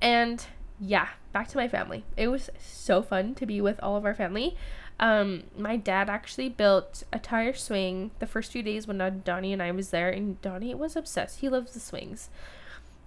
and 0.00 0.44
yeah, 0.80 1.08
back 1.32 1.48
to 1.48 1.56
my 1.56 1.68
family. 1.68 2.04
It 2.16 2.28
was 2.28 2.50
so 2.58 3.02
fun 3.02 3.34
to 3.36 3.46
be 3.46 3.60
with 3.60 3.80
all 3.82 3.96
of 3.96 4.04
our 4.04 4.14
family. 4.14 4.56
Um, 5.00 5.44
my 5.56 5.76
dad 5.76 6.10
actually 6.10 6.48
built 6.48 7.04
a 7.12 7.18
tire 7.18 7.54
swing 7.54 8.10
the 8.18 8.26
first 8.26 8.52
few 8.52 8.62
days 8.62 8.86
when 8.86 9.22
Donnie 9.24 9.52
and 9.52 9.62
I 9.62 9.70
was 9.70 9.90
there, 9.90 10.10
and 10.10 10.40
Donnie 10.42 10.74
was 10.74 10.96
obsessed. 10.96 11.40
He 11.40 11.48
loves 11.48 11.72
the 11.72 11.80
swings. 11.80 12.30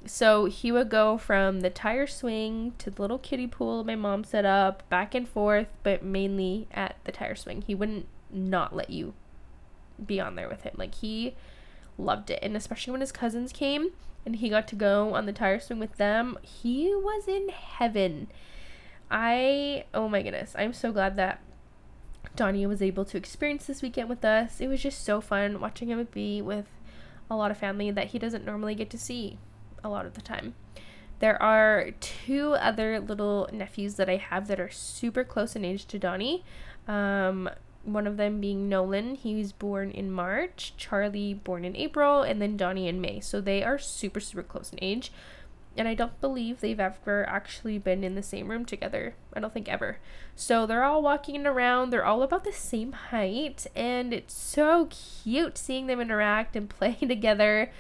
So 0.06 0.46
he 0.46 0.72
would 0.72 0.90
go 0.90 1.18
from 1.18 1.60
the 1.60 1.70
tire 1.70 2.08
swing 2.08 2.74
to 2.80 2.90
the 2.90 3.02
little 3.02 3.20
kiddie 3.20 3.48
pool 3.48 3.84
my 3.84 3.96
mom 3.96 4.24
set 4.24 4.46
up, 4.46 4.88
back 4.90 5.14
and 5.14 5.28
forth, 5.28 5.68
but 5.84 6.04
mainly 6.04 6.68
at 6.72 6.96
the 7.04 7.12
tire 7.12 7.36
swing. 7.36 7.62
He 7.62 7.76
wouldn't 7.76 8.08
not 8.32 8.76
let 8.76 8.90
you 8.90 9.14
be 10.04 10.20
on 10.20 10.36
there 10.36 10.50
with 10.50 10.64
him. 10.64 10.74
Like 10.76 10.96
he 10.96 11.36
loved 11.98 12.32
it, 12.32 12.40
and 12.42 12.58
especially 12.58 12.92
when 12.92 13.02
his 13.02 13.12
cousins 13.12 13.52
came, 13.52 13.92
and 14.26 14.38
he 14.38 14.50
got 14.50 14.68
to 14.70 14.76
go 14.76 15.14
on 15.14 15.26
the 15.26 15.34
tire 15.34 15.60
swing 15.60 15.80
with 15.80 15.98
them. 15.98 16.38
He 16.42 16.94
was 16.94 17.28
in 17.28 17.50
heaven. 17.50 18.28
I, 19.10 19.86
oh 19.94 20.08
my 20.08 20.22
goodness, 20.22 20.56
I'm 20.58 20.74
so 20.74 20.92
glad 20.92 21.18
that 21.18 21.42
Donnie 22.36 22.66
was 22.66 22.82
able 22.82 23.04
to 23.06 23.18
experience 23.18 23.66
this 23.66 23.82
weekend 23.82 24.10
with 24.10 24.24
us. 24.24 24.62
It 24.62 24.68
was 24.68 24.82
just 24.82 25.04
so 25.04 25.20
fun 25.22 25.60
watching 25.60 25.90
him 25.90 26.08
be 26.12 26.42
with 26.42 26.68
a 27.30 27.36
lot 27.36 27.52
of 27.52 27.58
family 27.58 27.92
that 27.92 28.08
he 28.08 28.20
doesn't 28.20 28.46
normally 28.46 28.76
get 28.76 28.90
to 28.92 28.98
see 28.98 29.38
a 29.84 29.90
lot 29.90 30.06
of 30.06 30.14
the 30.14 30.22
time. 30.22 30.56
There 31.20 31.42
are 31.42 31.92
two 32.00 32.54
other 32.54 33.00
little 33.00 33.48
nephews 33.54 33.96
that 33.96 34.10
I 34.10 34.18
have 34.18 34.48
that 34.48 34.60
are 34.60 34.72
super 34.72 35.24
close 35.24 35.56
in 35.56 35.64
age 35.64 35.86
to 35.88 36.00
Donnie. 36.00 36.44
Um, 36.88 37.50
one 37.84 38.08
of 38.08 38.18
them 38.18 38.40
being 38.40 38.70
Nolan. 38.70 39.16
He 39.16 39.36
was 39.36 39.52
born 39.52 39.92
in 39.92 40.12
March, 40.12 40.74
Charlie 40.78 41.34
born 41.34 41.66
in 41.66 41.76
April, 41.76 42.22
and 42.22 42.42
then 42.42 42.58
Donnie 42.58 42.88
in 42.88 43.02
May. 43.02 43.20
So 43.20 43.42
they 43.42 43.64
are 43.64 43.80
super, 43.80 44.20
super 44.20 44.44
close 44.44 44.72
in 44.72 44.80
age. 44.82 45.12
And 45.78 45.88
I 45.88 45.94
don't 45.94 46.20
believe 46.20 46.60
they've 46.60 46.80
ever 46.80 47.28
actually 47.30 47.78
been 47.78 48.04
in 48.04 48.16
the 48.16 48.24
same 48.24 48.50
room 48.50 48.66
together. 48.66 49.16
I 49.34 49.40
don't 49.40 49.54
think 49.54 49.70
ever. 49.70 50.00
So 50.36 50.66
they're 50.66 50.84
all 50.84 51.02
walking 51.02 51.48
around. 51.48 51.92
They're 51.92 52.06
all 52.06 52.24
about 52.24 52.44
the 52.44 52.52
same 52.52 52.92
height. 52.92 53.66
And 53.74 54.14
it's 54.14 54.34
so 54.34 54.90
cute 54.90 55.58
seeing 55.58 55.88
them 55.88 56.02
interact 56.02 56.56
and 56.56 56.70
play 56.78 56.96
together. 56.96 57.72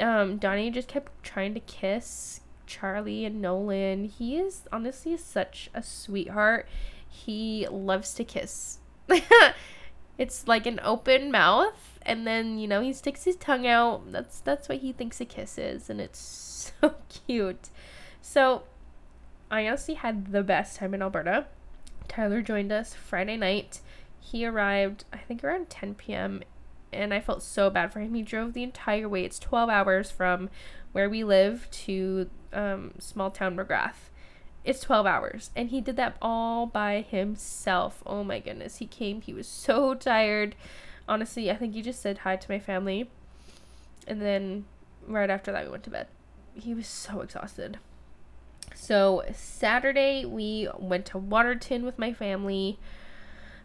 Um, 0.00 0.38
Donnie 0.38 0.70
just 0.70 0.88
kept 0.88 1.22
trying 1.22 1.54
to 1.54 1.60
kiss 1.60 2.40
Charlie 2.66 3.24
and 3.24 3.42
Nolan. 3.42 4.04
He 4.04 4.38
is 4.38 4.62
honestly 4.72 5.16
such 5.16 5.70
a 5.74 5.82
sweetheart. 5.82 6.66
He 7.08 7.66
loves 7.68 8.14
to 8.14 8.24
kiss 8.24 8.77
it's 10.18 10.46
like 10.46 10.66
an 10.66 10.80
open 10.82 11.30
mouth 11.30 11.98
and 12.02 12.26
then, 12.26 12.58
you 12.58 12.66
know, 12.66 12.80
he 12.80 12.92
sticks 12.92 13.24
his 13.24 13.36
tongue 13.36 13.66
out. 13.66 14.12
That's 14.12 14.40
that's 14.40 14.68
what 14.68 14.78
he 14.78 14.92
thinks 14.92 15.20
a 15.20 15.24
kiss 15.24 15.58
is 15.58 15.90
and 15.90 16.00
it's 16.00 16.72
so 16.80 16.94
cute. 17.26 17.68
So, 18.22 18.64
I 19.50 19.66
honestly 19.66 19.94
had 19.94 20.32
the 20.32 20.42
best 20.42 20.76
time 20.76 20.94
in 20.94 21.02
Alberta. 21.02 21.46
Tyler 22.08 22.42
joined 22.42 22.72
us 22.72 22.94
Friday 22.94 23.36
night. 23.36 23.80
He 24.20 24.44
arrived, 24.44 25.04
I 25.12 25.18
think, 25.18 25.42
around 25.42 25.70
10 25.70 25.94
p.m., 25.94 26.42
and 26.92 27.14
I 27.14 27.20
felt 27.20 27.42
so 27.42 27.70
bad 27.70 27.92
for 27.92 28.00
him. 28.00 28.14
He 28.14 28.22
drove 28.22 28.52
the 28.52 28.62
entire 28.62 29.08
way. 29.08 29.24
It's 29.24 29.38
12 29.38 29.70
hours 29.70 30.10
from 30.10 30.50
where 30.92 31.08
we 31.08 31.22
live 31.22 31.68
to 31.70 32.28
um, 32.52 32.92
small 32.98 33.30
town 33.30 33.56
Magrath 33.56 34.10
it's 34.64 34.80
12 34.80 35.06
hours 35.06 35.50
and 35.56 35.70
he 35.70 35.80
did 35.80 35.96
that 35.96 36.16
all 36.20 36.66
by 36.66 37.06
himself. 37.08 38.02
Oh 38.06 38.24
my 38.24 38.38
goodness 38.40 38.76
he 38.76 38.86
came 38.86 39.20
he 39.20 39.32
was 39.32 39.46
so 39.46 39.94
tired. 39.94 40.54
Honestly 41.08 41.50
i 41.50 41.56
think 41.56 41.74
he 41.74 41.82
just 41.82 42.02
said 42.02 42.18
hi 42.18 42.36
to 42.36 42.50
my 42.50 42.58
family 42.58 43.10
and 44.06 44.20
then 44.20 44.64
right 45.06 45.30
after 45.30 45.52
that 45.52 45.64
we 45.64 45.70
went 45.70 45.84
to 45.84 45.90
bed. 45.90 46.06
He 46.54 46.74
was 46.74 46.86
so 46.86 47.20
exhausted. 47.20 47.78
So 48.74 49.24
saturday 49.32 50.24
we 50.24 50.68
went 50.78 51.06
to 51.06 51.18
waterton 51.18 51.84
with 51.84 51.98
my 51.98 52.12
family. 52.12 52.78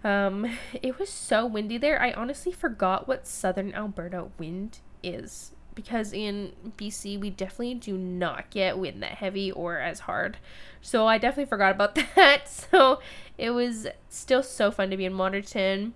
Um 0.03 0.57
it 0.81 0.99
was 0.99 1.09
so 1.09 1.45
windy 1.45 1.77
there. 1.77 2.01
I 2.01 2.11
honestly 2.11 2.51
forgot 2.51 3.07
what 3.07 3.27
southern 3.27 3.73
alberta 3.73 4.27
wind 4.37 4.79
is 5.01 5.51
because 5.75 6.13
in 6.13 6.53
BC 6.77 7.19
we 7.19 7.29
definitely 7.29 7.75
do 7.75 7.97
not 7.97 8.49
get 8.49 8.77
wind 8.77 9.01
that 9.03 9.13
heavy 9.13 9.51
or 9.51 9.79
as 9.79 10.01
hard. 10.01 10.37
So 10.81 11.07
I 11.07 11.17
definitely 11.17 11.49
forgot 11.49 11.71
about 11.71 11.95
that. 12.15 12.49
So 12.49 12.99
it 13.37 13.51
was 13.51 13.87
still 14.09 14.43
so 14.43 14.71
fun 14.71 14.89
to 14.89 14.97
be 14.97 15.05
in 15.05 15.17
Waterton. 15.17 15.93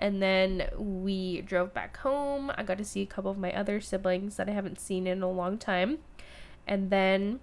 And 0.00 0.22
then 0.22 0.68
we 0.76 1.40
drove 1.40 1.74
back 1.74 1.96
home. 1.98 2.52
I 2.56 2.62
got 2.62 2.78
to 2.78 2.84
see 2.84 3.02
a 3.02 3.06
couple 3.06 3.32
of 3.32 3.38
my 3.38 3.52
other 3.52 3.80
siblings 3.80 4.36
that 4.36 4.48
I 4.48 4.52
haven't 4.52 4.80
seen 4.80 5.08
in 5.08 5.22
a 5.22 5.30
long 5.30 5.58
time. 5.58 5.98
And 6.68 6.90
then 6.90 7.40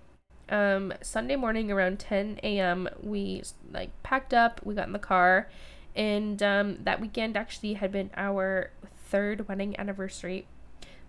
um, 0.50 0.94
Sunday 1.02 1.36
morning 1.36 1.72
around 1.72 2.00
10 2.00 2.40
a.m. 2.44 2.88
we 3.02 3.44
like 3.72 3.92
packed 4.04 4.34
up, 4.34 4.62
we 4.64 4.76
got 4.76 4.88
in 4.88 4.94
the 4.94 5.00
car, 5.00 5.50
and 5.96 6.42
um, 6.44 6.78
that 6.84 7.02
weekend 7.02 7.36
actually 7.36 7.74
had 7.74 7.92
been 7.92 8.10
our 8.16 8.72
third 9.10 9.48
wedding 9.48 9.78
anniversary 9.80 10.46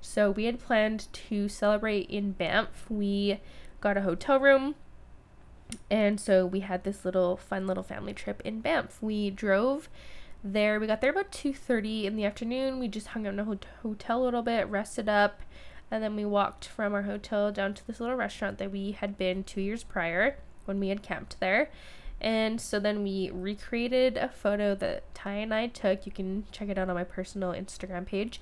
so 0.06 0.30
we 0.30 0.44
had 0.44 0.60
planned 0.60 1.12
to 1.12 1.48
celebrate 1.48 2.08
in 2.08 2.30
Banff. 2.30 2.86
We 2.88 3.40
got 3.80 3.96
a 3.96 4.02
hotel 4.02 4.38
room. 4.38 4.76
And 5.90 6.20
so 6.20 6.46
we 6.46 6.60
had 6.60 6.84
this 6.84 7.04
little 7.04 7.36
fun 7.36 7.66
little 7.66 7.82
family 7.82 8.14
trip 8.14 8.40
in 8.44 8.60
Banff. 8.60 9.02
We 9.02 9.30
drove 9.30 9.88
there. 10.44 10.78
We 10.78 10.86
got 10.86 11.00
there 11.00 11.10
about 11.10 11.32
2:30 11.32 12.04
in 12.04 12.14
the 12.14 12.24
afternoon. 12.24 12.78
We 12.78 12.86
just 12.86 13.08
hung 13.08 13.26
out 13.26 13.32
in 13.32 13.40
a 13.40 13.44
ho- 13.44 13.58
hotel 13.82 14.22
a 14.22 14.24
little 14.24 14.42
bit, 14.42 14.68
rested 14.68 15.08
up, 15.08 15.40
and 15.90 16.04
then 16.04 16.14
we 16.14 16.24
walked 16.24 16.66
from 16.66 16.94
our 16.94 17.02
hotel 17.02 17.50
down 17.50 17.74
to 17.74 17.84
this 17.86 17.98
little 17.98 18.14
restaurant 18.14 18.58
that 18.58 18.70
we 18.70 18.92
had 18.92 19.18
been 19.18 19.42
2 19.42 19.60
years 19.60 19.82
prior 19.82 20.38
when 20.66 20.78
we 20.78 20.88
had 20.88 21.02
camped 21.02 21.40
there. 21.40 21.68
And 22.20 22.60
so 22.60 22.78
then 22.78 23.02
we 23.02 23.30
recreated 23.30 24.16
a 24.16 24.28
photo 24.28 24.76
that 24.76 25.12
Ty 25.14 25.32
and 25.32 25.52
I 25.52 25.66
took. 25.66 26.06
You 26.06 26.12
can 26.12 26.46
check 26.52 26.68
it 26.68 26.78
out 26.78 26.88
on 26.88 26.94
my 26.94 27.04
personal 27.04 27.50
Instagram 27.50 28.06
page 28.06 28.40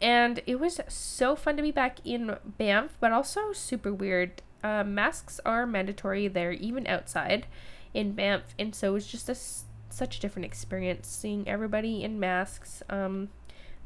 and 0.00 0.40
it 0.46 0.60
was 0.60 0.80
so 0.88 1.36
fun 1.36 1.56
to 1.56 1.62
be 1.62 1.70
back 1.70 1.98
in 2.04 2.36
Banff, 2.44 2.96
but 3.00 3.12
also 3.12 3.52
super 3.52 3.92
weird. 3.92 4.42
Uh, 4.62 4.82
masks 4.84 5.40
are 5.44 5.66
mandatory 5.66 6.26
there, 6.28 6.52
even 6.52 6.86
outside 6.86 7.46
in 7.92 8.12
Banff, 8.12 8.54
and 8.58 8.74
so 8.74 8.88
it 8.88 8.92
was 8.92 9.06
just 9.06 9.28
a 9.28 9.36
such 9.94 10.18
a 10.18 10.20
different 10.20 10.44
experience 10.44 11.06
seeing 11.06 11.46
everybody 11.48 12.02
in 12.02 12.18
masks. 12.18 12.82
Um, 12.90 13.28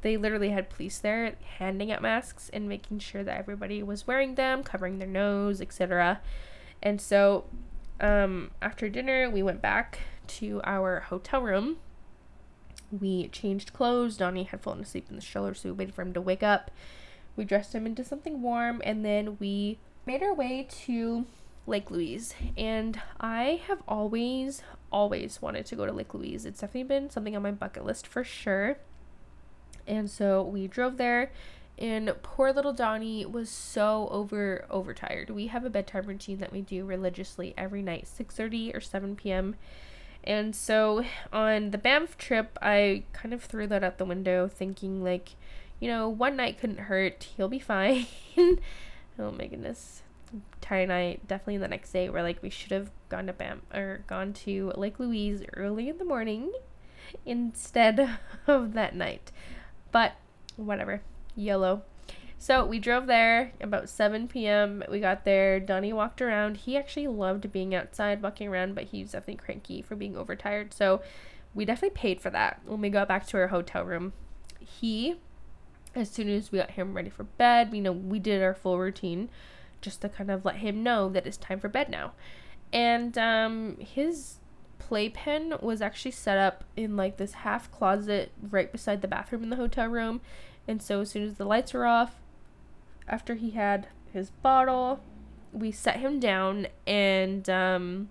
they 0.00 0.16
literally 0.16 0.50
had 0.50 0.70
police 0.70 0.98
there 0.98 1.34
handing 1.58 1.92
out 1.92 2.00
masks 2.00 2.48
and 2.52 2.68
making 2.68 3.00
sure 3.00 3.22
that 3.24 3.38
everybody 3.38 3.82
was 3.82 4.06
wearing 4.06 4.36
them, 4.36 4.62
covering 4.62 4.98
their 4.98 5.08
nose, 5.08 5.60
etc. 5.60 6.20
And 6.82 7.00
so, 7.00 7.44
um, 8.00 8.52
after 8.62 8.88
dinner, 8.88 9.28
we 9.28 9.42
went 9.42 9.60
back 9.60 9.98
to 10.28 10.60
our 10.64 11.00
hotel 11.00 11.42
room 11.42 11.78
we 12.90 13.28
changed 13.28 13.72
clothes. 13.72 14.16
Donnie 14.16 14.44
had 14.44 14.60
fallen 14.60 14.80
asleep 14.80 15.06
in 15.10 15.16
the 15.16 15.22
stroller, 15.22 15.54
so 15.54 15.68
we 15.68 15.72
waited 15.74 15.94
for 15.94 16.02
him 16.02 16.12
to 16.14 16.20
wake 16.20 16.42
up. 16.42 16.70
We 17.36 17.44
dressed 17.44 17.74
him 17.74 17.86
into 17.86 18.04
something 18.04 18.42
warm, 18.42 18.80
and 18.84 19.04
then 19.04 19.36
we 19.38 19.78
made 20.06 20.22
our 20.22 20.34
way 20.34 20.66
to 20.86 21.26
Lake 21.66 21.90
Louise. 21.90 22.34
And 22.56 23.00
I 23.20 23.62
have 23.68 23.82
always, 23.86 24.62
always 24.90 25.40
wanted 25.42 25.66
to 25.66 25.76
go 25.76 25.86
to 25.86 25.92
Lake 25.92 26.14
Louise. 26.14 26.44
It's 26.46 26.60
definitely 26.60 26.84
been 26.84 27.10
something 27.10 27.36
on 27.36 27.42
my 27.42 27.52
bucket 27.52 27.84
list 27.84 28.06
for 28.06 28.24
sure. 28.24 28.78
And 29.86 30.10
so 30.10 30.42
we 30.42 30.66
drove 30.66 30.96
there, 30.96 31.30
and 31.78 32.12
poor 32.22 32.52
little 32.52 32.72
Donnie 32.72 33.24
was 33.24 33.48
so 33.48 34.08
over 34.10 34.66
overtired. 34.68 35.30
We 35.30 35.46
have 35.46 35.64
a 35.64 35.70
bedtime 35.70 36.06
routine 36.06 36.38
that 36.38 36.52
we 36.52 36.60
do 36.60 36.84
religiously 36.84 37.54
every 37.56 37.82
night, 37.82 38.06
6:30 38.06 38.74
or 38.74 38.80
7 38.80 39.16
p.m. 39.16 39.56
And 40.28 40.54
so 40.54 41.06
on 41.32 41.70
the 41.70 41.78
Banff 41.78 42.18
trip, 42.18 42.58
I 42.60 43.04
kind 43.14 43.32
of 43.32 43.42
threw 43.42 43.66
that 43.68 43.82
out 43.82 43.96
the 43.96 44.04
window, 44.04 44.46
thinking, 44.46 45.02
like, 45.02 45.30
you 45.80 45.88
know, 45.88 46.06
one 46.06 46.36
night 46.36 46.60
couldn't 46.60 46.80
hurt. 46.80 47.28
He'll 47.36 47.48
be 47.48 47.58
fine. 47.58 48.06
oh 48.36 49.30
my 49.32 49.46
goodness. 49.46 50.02
Ty 50.60 50.80
and 50.80 50.92
I 50.92 51.16
definitely 51.26 51.56
the 51.56 51.68
next 51.68 51.92
day 51.92 52.10
were 52.10 52.22
like, 52.22 52.42
we 52.42 52.50
should 52.50 52.72
have 52.72 52.90
gone 53.08 53.26
to 53.26 53.32
Banff 53.32 53.62
or 53.72 54.04
gone 54.06 54.34
to 54.34 54.70
Lake 54.76 55.00
Louise 55.00 55.42
early 55.54 55.88
in 55.88 55.96
the 55.96 56.04
morning 56.04 56.52
instead 57.24 58.18
of 58.46 58.74
that 58.74 58.94
night. 58.94 59.32
But 59.92 60.12
whatever. 60.56 61.00
YOLO. 61.36 61.84
So 62.40 62.64
we 62.64 62.78
drove 62.78 63.06
there 63.06 63.52
about 63.60 63.88
7 63.88 64.28
p.m. 64.28 64.84
We 64.88 65.00
got 65.00 65.24
there. 65.24 65.58
Donnie 65.58 65.92
walked 65.92 66.22
around. 66.22 66.58
He 66.58 66.76
actually 66.76 67.08
loved 67.08 67.50
being 67.50 67.74
outside, 67.74 68.22
walking 68.22 68.48
around, 68.48 68.76
but 68.76 68.84
he 68.84 69.02
was 69.02 69.10
definitely 69.10 69.44
cranky 69.44 69.82
for 69.82 69.96
being 69.96 70.16
overtired. 70.16 70.72
So 70.72 71.02
we 71.52 71.64
definitely 71.64 71.96
paid 71.96 72.20
for 72.20 72.30
that 72.30 72.60
when 72.64 72.80
we 72.80 72.90
got 72.90 73.08
back 73.08 73.26
to 73.28 73.38
our 73.38 73.48
hotel 73.48 73.84
room. 73.84 74.12
He, 74.60 75.16
as 75.96 76.10
soon 76.10 76.28
as 76.28 76.52
we 76.52 76.58
got 76.60 76.72
him 76.72 76.94
ready 76.94 77.10
for 77.10 77.24
bed, 77.24 77.74
you 77.74 77.82
know, 77.82 77.92
we 77.92 78.20
did 78.20 78.40
our 78.40 78.54
full 78.54 78.78
routine 78.78 79.30
just 79.80 80.00
to 80.02 80.08
kind 80.08 80.30
of 80.30 80.44
let 80.44 80.56
him 80.56 80.84
know 80.84 81.08
that 81.08 81.26
it's 81.26 81.36
time 81.36 81.58
for 81.58 81.68
bed 81.68 81.88
now. 81.88 82.12
And 82.72 83.18
um, 83.18 83.78
his 83.80 84.36
playpen 84.78 85.54
was 85.60 85.82
actually 85.82 86.12
set 86.12 86.38
up 86.38 86.62
in 86.76 86.96
like 86.96 87.16
this 87.16 87.32
half 87.32 87.70
closet 87.72 88.30
right 88.40 88.70
beside 88.70 89.02
the 89.02 89.08
bathroom 89.08 89.42
in 89.42 89.50
the 89.50 89.56
hotel 89.56 89.88
room. 89.88 90.20
And 90.68 90.80
so 90.80 91.00
as 91.00 91.10
soon 91.10 91.24
as 91.24 91.34
the 91.34 91.44
lights 91.44 91.72
were 91.72 91.86
off, 91.86 92.20
after 93.08 93.34
he 93.34 93.50
had 93.50 93.88
his 94.12 94.30
bottle, 94.30 95.00
we 95.52 95.72
set 95.72 95.96
him 95.96 96.20
down 96.20 96.68
and 96.86 97.48
um, 97.48 98.10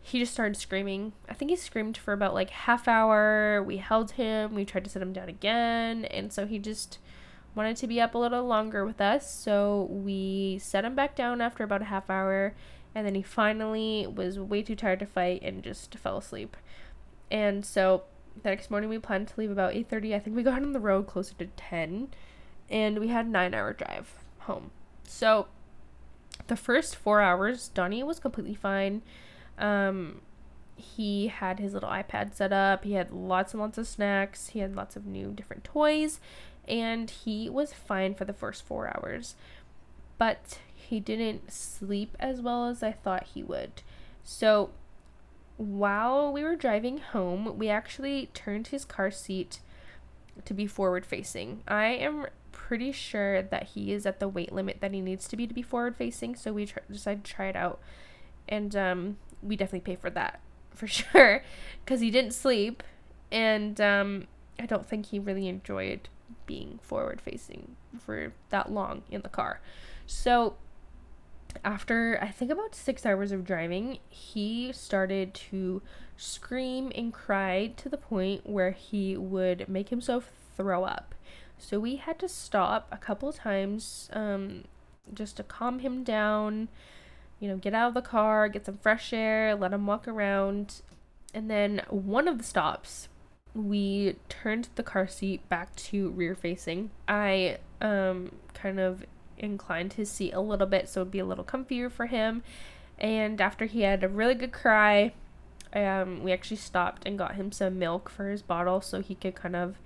he 0.00 0.18
just 0.18 0.32
started 0.32 0.56
screaming. 0.56 1.12
I 1.28 1.34
think 1.34 1.50
he 1.50 1.56
screamed 1.56 1.96
for 1.96 2.12
about 2.12 2.34
like 2.34 2.50
half 2.50 2.88
hour. 2.88 3.62
We 3.62 3.76
held 3.76 4.12
him. 4.12 4.54
We 4.54 4.64
tried 4.64 4.84
to 4.84 4.90
set 4.90 5.00
him 5.00 5.12
down 5.12 5.28
again, 5.28 6.04
and 6.06 6.32
so 6.32 6.44
he 6.44 6.58
just 6.58 6.98
wanted 7.54 7.76
to 7.76 7.86
be 7.86 8.00
up 8.00 8.14
a 8.14 8.18
little 8.18 8.44
longer 8.44 8.84
with 8.84 9.00
us. 9.00 9.32
So 9.32 9.86
we 9.90 10.58
set 10.60 10.84
him 10.84 10.94
back 10.94 11.14
down 11.14 11.40
after 11.40 11.62
about 11.62 11.82
a 11.82 11.86
half 11.86 12.10
hour, 12.10 12.54
and 12.94 13.06
then 13.06 13.14
he 13.14 13.22
finally 13.22 14.06
was 14.06 14.38
way 14.38 14.62
too 14.62 14.74
tired 14.74 14.98
to 14.98 15.06
fight 15.06 15.40
and 15.42 15.62
just 15.62 15.94
fell 15.94 16.18
asleep. 16.18 16.56
And 17.30 17.64
so 17.64 18.02
the 18.42 18.50
next 18.50 18.70
morning 18.70 18.90
we 18.90 18.98
planned 18.98 19.28
to 19.28 19.34
leave 19.38 19.50
about 19.50 19.74
8:30. 19.74 20.14
I 20.14 20.18
think 20.18 20.34
we 20.34 20.42
got 20.42 20.62
on 20.62 20.72
the 20.72 20.80
road 20.80 21.06
closer 21.06 21.34
to 21.34 21.46
10 21.46 22.08
and 22.72 22.98
we 22.98 23.08
had 23.08 23.28
nine 23.28 23.54
hour 23.54 23.72
drive 23.72 24.24
home. 24.40 24.70
So 25.04 25.46
the 26.48 26.56
first 26.56 26.96
four 26.96 27.20
hours, 27.20 27.68
Donnie 27.68 28.02
was 28.02 28.18
completely 28.18 28.54
fine. 28.54 29.02
Um, 29.58 30.22
he 30.76 31.28
had 31.28 31.60
his 31.60 31.74
little 31.74 31.90
iPad 31.90 32.34
set 32.34 32.52
up. 32.52 32.84
He 32.84 32.94
had 32.94 33.12
lots 33.12 33.52
and 33.52 33.62
lots 33.62 33.78
of 33.78 33.86
snacks. 33.86 34.48
He 34.48 34.60
had 34.60 34.74
lots 34.74 34.96
of 34.96 35.06
new 35.06 35.32
different 35.32 35.62
toys. 35.62 36.18
and 36.68 37.10
he 37.10 37.50
was 37.50 37.72
fine 37.72 38.14
for 38.14 38.24
the 38.24 38.32
first 38.32 38.64
four 38.64 38.86
hours, 38.96 39.34
but 40.18 40.60
he 40.74 41.00
didn't 41.00 41.50
sleep 41.52 42.16
as 42.20 42.40
well 42.40 42.66
as 42.68 42.82
I 42.82 42.92
thought 42.92 43.26
he 43.34 43.42
would. 43.42 43.82
So 44.22 44.70
while 45.56 46.32
we 46.32 46.44
were 46.44 46.56
driving 46.56 46.98
home, 46.98 47.58
we 47.58 47.68
actually 47.68 48.30
turned 48.32 48.68
his 48.68 48.84
car 48.84 49.10
seat 49.10 49.60
to 50.44 50.54
be 50.54 50.66
forward 50.66 51.04
facing. 51.04 51.62
I 51.66 51.86
am 51.86 52.26
pretty 52.72 52.90
sure 52.90 53.42
that 53.42 53.64
he 53.74 53.92
is 53.92 54.06
at 54.06 54.18
the 54.18 54.26
weight 54.26 54.50
limit 54.50 54.78
that 54.80 54.94
he 54.94 55.02
needs 55.02 55.28
to 55.28 55.36
be 55.36 55.46
to 55.46 55.52
be 55.52 55.60
forward 55.60 55.94
facing, 55.94 56.34
so 56.34 56.54
we 56.54 56.64
tr- 56.64 56.78
decided 56.90 57.22
to 57.22 57.30
try 57.30 57.44
it 57.44 57.54
out. 57.54 57.78
And 58.48 58.74
um, 58.74 59.18
we 59.42 59.56
definitely 59.56 59.92
pay 59.92 60.00
for 60.00 60.08
that 60.08 60.40
for 60.70 60.86
sure 60.86 61.44
because 61.84 62.00
he 62.00 62.10
didn't 62.10 62.32
sleep 62.32 62.82
and 63.30 63.78
um, 63.78 64.26
I 64.58 64.64
don't 64.64 64.86
think 64.86 65.04
he 65.04 65.18
really 65.18 65.48
enjoyed 65.48 66.08
being 66.46 66.78
forward 66.82 67.20
facing 67.20 67.76
for 68.00 68.32
that 68.48 68.72
long 68.72 69.02
in 69.10 69.20
the 69.20 69.28
car. 69.28 69.60
So 70.06 70.56
after 71.62 72.18
I 72.22 72.28
think 72.28 72.50
about 72.50 72.74
six 72.74 73.04
hours 73.04 73.32
of 73.32 73.44
driving, 73.44 73.98
he 74.08 74.72
started 74.72 75.34
to 75.50 75.82
scream 76.16 76.90
and 76.94 77.12
cry 77.12 77.74
to 77.76 77.90
the 77.90 77.98
point 77.98 78.48
where 78.48 78.70
he 78.70 79.14
would 79.14 79.68
make 79.68 79.90
himself 79.90 80.32
throw 80.56 80.84
up. 80.84 81.14
So 81.62 81.78
we 81.78 81.96
had 81.96 82.18
to 82.18 82.28
stop 82.28 82.88
a 82.90 82.96
couple 82.96 83.32
times 83.32 84.10
um, 84.12 84.64
just 85.14 85.36
to 85.36 85.44
calm 85.44 85.78
him 85.78 86.02
down, 86.02 86.68
you 87.38 87.48
know, 87.48 87.56
get 87.56 87.72
out 87.72 87.88
of 87.88 87.94
the 87.94 88.02
car, 88.02 88.48
get 88.48 88.66
some 88.66 88.78
fresh 88.78 89.12
air, 89.12 89.54
let 89.54 89.72
him 89.72 89.86
walk 89.86 90.08
around. 90.08 90.82
And 91.32 91.48
then 91.48 91.82
one 91.88 92.26
of 92.26 92.38
the 92.38 92.44
stops, 92.44 93.08
we 93.54 94.16
turned 94.28 94.70
the 94.74 94.82
car 94.82 95.06
seat 95.06 95.48
back 95.48 95.74
to 95.76 96.10
rear 96.10 96.34
facing. 96.34 96.90
I 97.06 97.58
um, 97.80 98.32
kind 98.54 98.80
of 98.80 99.04
inclined 99.38 99.94
his 99.94 100.10
seat 100.10 100.32
a 100.32 100.40
little 100.40 100.66
bit 100.66 100.88
so 100.88 101.00
it'd 101.00 101.12
be 101.12 101.20
a 101.20 101.24
little 101.24 101.44
comfier 101.44 101.90
for 101.90 102.06
him. 102.06 102.42
And 102.98 103.40
after 103.40 103.66
he 103.66 103.82
had 103.82 104.02
a 104.02 104.08
really 104.08 104.34
good 104.34 104.52
cry, 104.52 105.14
um, 105.72 106.24
we 106.24 106.32
actually 106.32 106.58
stopped 106.58 107.06
and 107.06 107.16
got 107.16 107.36
him 107.36 107.52
some 107.52 107.78
milk 107.78 108.10
for 108.10 108.30
his 108.30 108.42
bottle 108.42 108.80
so 108.80 109.00
he 109.00 109.14
could 109.14 109.36
kind 109.36 109.56
of 109.56 109.76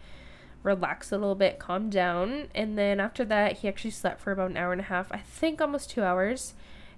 relax 0.66 1.12
a 1.12 1.16
little 1.16 1.34
bit, 1.34 1.58
calm 1.58 1.88
down. 1.88 2.48
And 2.54 2.76
then 2.76 3.00
after 3.00 3.24
that, 3.24 3.58
he 3.58 3.68
actually 3.68 3.92
slept 3.92 4.20
for 4.20 4.32
about 4.32 4.50
an 4.50 4.56
hour 4.56 4.72
and 4.72 4.80
a 4.80 4.84
half, 4.84 5.10
I 5.10 5.18
think 5.18 5.60
almost 5.60 5.90
two 5.90 6.02
hours. 6.02 6.54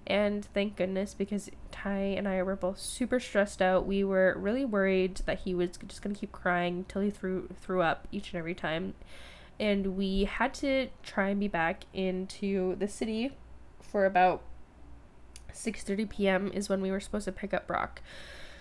And 0.06 0.44
thank 0.44 0.76
goodness 0.76 1.14
because 1.14 1.50
Ty 1.70 1.98
and 1.98 2.26
I 2.26 2.42
were 2.42 2.56
both 2.56 2.78
super 2.78 3.20
stressed 3.20 3.60
out. 3.60 3.86
We 3.86 4.02
were 4.02 4.34
really 4.38 4.64
worried 4.64 5.16
that 5.26 5.40
he 5.40 5.54
was 5.54 5.70
just 5.86 6.02
gonna 6.02 6.14
keep 6.14 6.32
crying 6.32 6.78
until 6.78 7.02
he 7.02 7.10
threw 7.10 7.48
threw 7.60 7.82
up 7.82 8.08
each 8.10 8.32
and 8.32 8.38
every 8.38 8.54
time 8.54 8.94
and 9.60 9.96
we 9.96 10.24
had 10.24 10.54
to 10.54 10.88
try 11.02 11.30
and 11.30 11.40
be 11.40 11.48
back 11.48 11.84
into 11.92 12.76
the 12.76 12.88
city 12.88 13.32
for 13.80 14.04
about 14.04 14.42
6:30 15.52 16.08
p.m. 16.08 16.50
is 16.54 16.68
when 16.68 16.80
we 16.80 16.90
were 16.90 17.00
supposed 17.00 17.24
to 17.24 17.32
pick 17.32 17.52
up 17.52 17.66
Brock. 17.66 18.00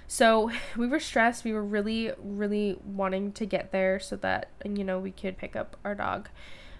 So 0.07 0.51
we 0.77 0.87
were 0.87 0.99
stressed. 0.99 1.43
We 1.43 1.53
were 1.53 1.63
really, 1.63 2.11
really 2.17 2.77
wanting 2.83 3.33
to 3.33 3.45
get 3.45 3.71
there 3.71 3.99
so 3.99 4.15
that 4.17 4.49
you 4.63 4.83
know 4.83 4.99
we 4.99 5.11
could 5.11 5.37
pick 5.37 5.55
up 5.55 5.77
our 5.83 5.95
dog. 5.95 6.29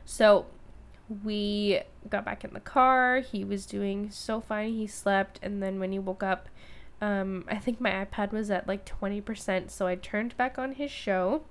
So 0.06 0.46
we 1.24 1.82
got 2.10 2.26
back 2.26 2.44
in 2.44 2.54
the 2.54 2.60
car. 2.60 3.20
He 3.20 3.44
was 3.44 3.66
doing 3.66 4.10
so 4.12 4.42
fine. 4.42 4.74
He 4.74 4.88
slept, 4.88 5.40
and 5.42 5.62
then 5.62 5.80
when 5.80 5.92
he 5.92 6.00
woke 6.00 6.24
up, 6.24 6.50
um, 7.02 7.46
I 7.48 7.58
think 7.58 7.80
my 7.80 8.06
iPad 8.06 8.32
was 8.32 8.50
at 8.50 8.68
like 8.68 8.86
20%. 8.86 9.70
So 9.70 9.88
I 9.88 9.96
turned 9.96 10.36
back 10.38 10.58
on 10.58 10.74
his 10.74 10.92
show 10.92 11.44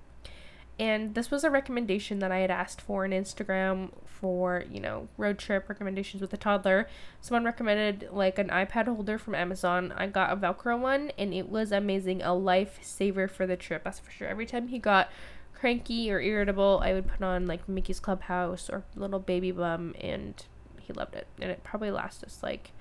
and 0.79 1.15
this 1.15 1.31
was 1.31 1.43
a 1.43 1.51
recommendation 1.51 2.19
that 2.19 2.31
I 2.31 2.39
had 2.39 2.51
asked 2.51 2.83
for 2.83 3.05
on 3.05 3.11
Instagram 3.11 3.91
for, 4.05 4.65
you 4.71 4.79
know, 4.79 5.09
road 5.17 5.39
trip 5.39 5.69
recommendations 5.69 6.21
with 6.21 6.33
a 6.35 6.37
toddler. 6.37 6.87
Someone 7.21 7.45
recommended 7.45 8.09
like 8.13 8.39
an 8.39 8.49
iPad 8.49 8.87
holder 8.87 9.19
from 9.19 9.35
Amazon. 9.35 9.93
I 9.97 10.07
got 10.07 10.33
a 10.33 10.37
Velcro 10.37 10.79
one 10.79 11.13
and 11.19 11.33
it 11.33 11.49
was 11.49 11.73
amazing. 11.73 12.21
A 12.21 12.29
lifesaver 12.29 13.31
for 13.31 13.47
the 13.47 13.57
trip, 13.57 13.85
that's 13.85 14.01
for 14.01 14.11
sure. 14.11 14.29
Every 14.29 14.45
time 14.45 14.69
he 14.69 14.79
got 14.79 15.11
cranky 15.55 16.11
or 16.11 16.21
irritable, 16.21 16.81
I 16.83 16.93
would 16.93 17.07
put 17.07 17.23
on 17.23 17.47
like 17.47 17.67
Mickey's 17.69 18.01
Clubhouse 18.01 18.69
or 18.69 18.85
Little 18.95 19.21
Baby 19.21 19.53
Bum 19.53 19.95
and 19.99 20.45
he 20.81 20.93
loved 20.93 21.15
it. 21.15 21.27
And 21.41 21.51
it 21.51 21.65
probably 21.65 21.91
lasted 21.91 22.33
like 22.43 22.73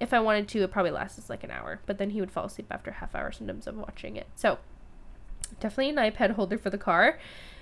if 0.00 0.14
I 0.14 0.20
wanted 0.20 0.48
to, 0.48 0.62
it 0.62 0.70
probably 0.72 0.90
lasted 0.90 1.24
us 1.24 1.30
like 1.30 1.44
an 1.44 1.50
hour. 1.50 1.80
But 1.84 1.98
then 1.98 2.10
he 2.10 2.20
would 2.20 2.32
fall 2.32 2.46
asleep 2.46 2.68
after 2.70 2.92
half 2.92 3.14
hour 3.14 3.30
sometimes 3.30 3.66
of 3.66 3.76
watching 3.76 4.16
it. 4.16 4.26
So 4.34 4.58
definitely 5.60 5.90
an 5.90 5.96
iPad 5.96 6.32
holder 6.32 6.58
for 6.58 6.70
the 6.70 6.78
car. 6.78 7.18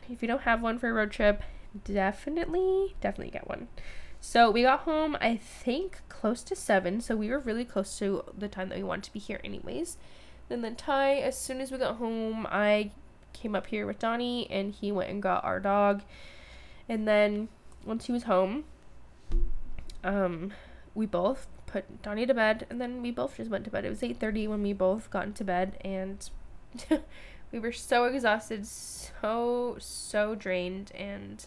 If 0.09 0.23
you 0.23 0.29
don't 0.29 0.43
have 0.43 0.63
one 0.63 0.79
for 0.79 0.91
a 0.91 0.93
road 0.93 1.11
trip, 1.11 1.43
definitely, 1.85 2.97
definitely 3.01 3.31
get 3.31 3.49
one. 3.49 3.69
So 4.21 4.51
we 4.51 4.63
got 4.63 4.81
home, 4.81 5.17
I 5.21 5.37
think, 5.37 6.01
close 6.09 6.43
to 6.45 6.57
seven. 6.57 7.01
So 7.01 7.17
we 7.17 7.31
were 7.31 7.39
really 7.39 7.65
close 7.65 7.99
to 7.99 8.25
the 8.37 8.49
time 8.49 8.69
that 8.69 8.79
we 8.79 8.85
wanted 8.85 9.05
to 9.05 9.13
be 9.13 9.19
here, 9.19 9.41
anyways. 9.43 9.97
Then 10.49 10.63
the 10.63 10.73
Ty, 10.73 11.15
as 11.15 11.39
soon 11.39 11.61
as 11.61 11.71
we 11.71 11.79
got 11.79 11.97
home, 11.97 12.47
I 12.51 12.91
came 13.33 13.55
up 13.55 13.69
here 13.69 13.87
with 13.87 13.99
Donnie 13.99 14.51
and 14.51 14.75
he 14.75 14.93
went 14.93 15.11
and 15.11 15.23
got 15.23 15.45
our 15.45 15.61
dog. 15.61 16.03
And 16.89 17.07
then 17.07 17.49
once 17.85 18.07
he 18.07 18.13
was 18.13 18.25
home, 18.25 18.65
um, 20.03 20.53
we 20.95 21.07
both 21.07 21.47
put 21.67 22.03
Donnie 22.03 22.27
to 22.27 22.35
bed 22.35 22.67
and 22.69 22.81
then 22.81 23.01
we 23.01 23.11
both 23.11 23.37
just 23.37 23.51
went 23.51 23.65
to 23.65 23.71
bed. 23.71 23.85
It 23.85 23.91
was 23.91 24.03
8:30 24.03 24.49
when 24.49 24.63
we 24.63 24.73
both 24.73 25.11
got 25.11 25.25
into 25.25 25.45
bed 25.45 25.79
and 25.83 26.29
we 27.53 27.59
were 27.59 27.73
so 27.73 28.05
exhausted, 28.05 28.67
so, 28.67 29.77
so 29.79 30.35
drained, 30.35 30.93
and 30.95 31.47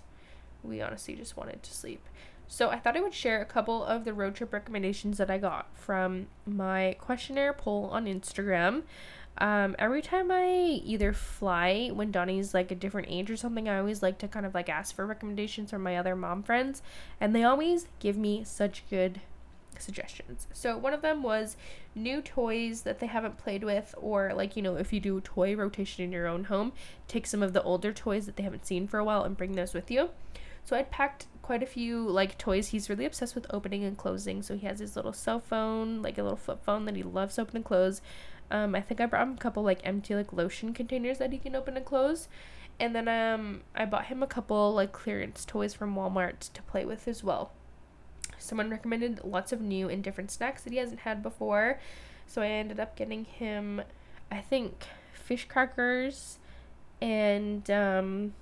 we 0.63 0.81
honestly 0.81 1.15
just 1.15 1.37
wanted 1.37 1.63
to 1.63 1.73
sleep. 1.73 2.07
So 2.47 2.69
I 2.69 2.77
thought 2.77 2.97
I 2.97 3.01
would 3.01 3.13
share 3.13 3.41
a 3.41 3.45
couple 3.45 3.83
of 3.83 4.05
the 4.05 4.13
road 4.13 4.35
trip 4.35 4.53
recommendations 4.53 5.17
that 5.17 5.31
I 5.31 5.37
got 5.37 5.75
from 5.75 6.27
my 6.45 6.95
questionnaire 6.99 7.53
poll 7.53 7.89
on 7.91 8.05
Instagram. 8.05 8.83
Um, 9.39 9.75
every 9.79 10.03
time 10.03 10.29
I 10.29 10.45
either 10.85 11.13
fly 11.13 11.89
when 11.91 12.11
Donnie's 12.11 12.53
like 12.53 12.69
a 12.69 12.75
different 12.75 13.07
age 13.09 13.31
or 13.31 13.37
something, 13.37 13.67
I 13.67 13.79
always 13.79 14.03
like 14.03 14.19
to 14.19 14.27
kind 14.27 14.45
of 14.45 14.53
like 14.53 14.69
ask 14.69 14.95
for 14.95 15.07
recommendations 15.07 15.71
from 15.71 15.81
my 15.81 15.97
other 15.97 16.15
mom 16.15 16.43
friends, 16.43 16.83
and 17.19 17.35
they 17.35 17.43
always 17.43 17.87
give 17.99 18.17
me 18.17 18.43
such 18.43 18.83
good 18.89 19.21
suggestions. 19.83 20.47
So 20.53 20.77
one 20.77 20.93
of 20.93 21.01
them 21.01 21.21
was 21.21 21.57
new 21.93 22.21
toys 22.21 22.81
that 22.81 22.99
they 22.99 23.07
haven't 23.07 23.37
played 23.37 23.63
with 23.63 23.93
or 23.97 24.33
like, 24.33 24.55
you 24.55 24.61
know, 24.61 24.75
if 24.75 24.91
you 24.91 24.99
do 24.99 25.21
toy 25.21 25.55
rotation 25.55 26.03
in 26.03 26.11
your 26.11 26.27
own 26.27 26.45
home, 26.45 26.73
take 27.07 27.27
some 27.27 27.43
of 27.43 27.53
the 27.53 27.63
older 27.63 27.93
toys 27.93 28.25
that 28.25 28.35
they 28.35 28.43
haven't 28.43 28.65
seen 28.65 28.87
for 28.87 28.99
a 28.99 29.03
while 29.03 29.23
and 29.23 29.37
bring 29.37 29.53
those 29.53 29.73
with 29.73 29.91
you. 29.91 30.09
So 30.65 30.77
I'd 30.77 30.91
packed 30.91 31.27
quite 31.41 31.61
a 31.61 31.67
few 31.67 32.07
like 32.07 32.37
toys. 32.37 32.69
He's 32.69 32.89
really 32.89 33.05
obsessed 33.05 33.35
with 33.35 33.45
opening 33.49 33.83
and 33.83 33.97
closing. 33.97 34.41
So 34.41 34.55
he 34.55 34.65
has 34.65 34.79
his 34.79 34.95
little 34.95 35.13
cell 35.13 35.39
phone, 35.39 36.01
like 36.01 36.17
a 36.17 36.23
little 36.23 36.37
flip 36.37 36.63
phone 36.63 36.85
that 36.85 36.95
he 36.95 37.03
loves 37.03 37.35
to 37.35 37.41
open 37.41 37.57
and 37.57 37.65
close. 37.65 38.01
Um, 38.49 38.75
I 38.75 38.81
think 38.81 39.01
I 39.01 39.05
brought 39.05 39.27
him 39.27 39.33
a 39.33 39.37
couple 39.37 39.63
like 39.63 39.81
empty 39.83 40.15
like 40.15 40.31
lotion 40.31 40.73
containers 40.73 41.17
that 41.17 41.31
he 41.31 41.37
can 41.37 41.55
open 41.55 41.75
and 41.75 41.85
close. 41.85 42.27
And 42.79 42.95
then 42.95 43.07
um, 43.07 43.61
I 43.75 43.85
bought 43.85 44.05
him 44.05 44.23
a 44.23 44.27
couple 44.27 44.73
like 44.73 44.91
clearance 44.91 45.45
toys 45.45 45.73
from 45.73 45.95
Walmart 45.95 46.51
to 46.53 46.61
play 46.63 46.85
with 46.85 47.07
as 47.07 47.23
well. 47.23 47.51
Someone 48.43 48.69
recommended 48.69 49.21
lots 49.23 49.51
of 49.51 49.61
new 49.61 49.87
and 49.89 50.03
different 50.03 50.31
snacks 50.31 50.63
that 50.63 50.73
he 50.73 50.79
hasn't 50.79 51.01
had 51.01 51.23
before. 51.23 51.79
So 52.27 52.41
I 52.41 52.47
ended 52.47 52.79
up 52.79 52.95
getting 52.95 53.25
him, 53.25 53.81
I 54.31 54.41
think, 54.41 54.85
fish 55.13 55.47
crackers 55.47 56.39
and 57.01 57.69
um, 57.71 58.33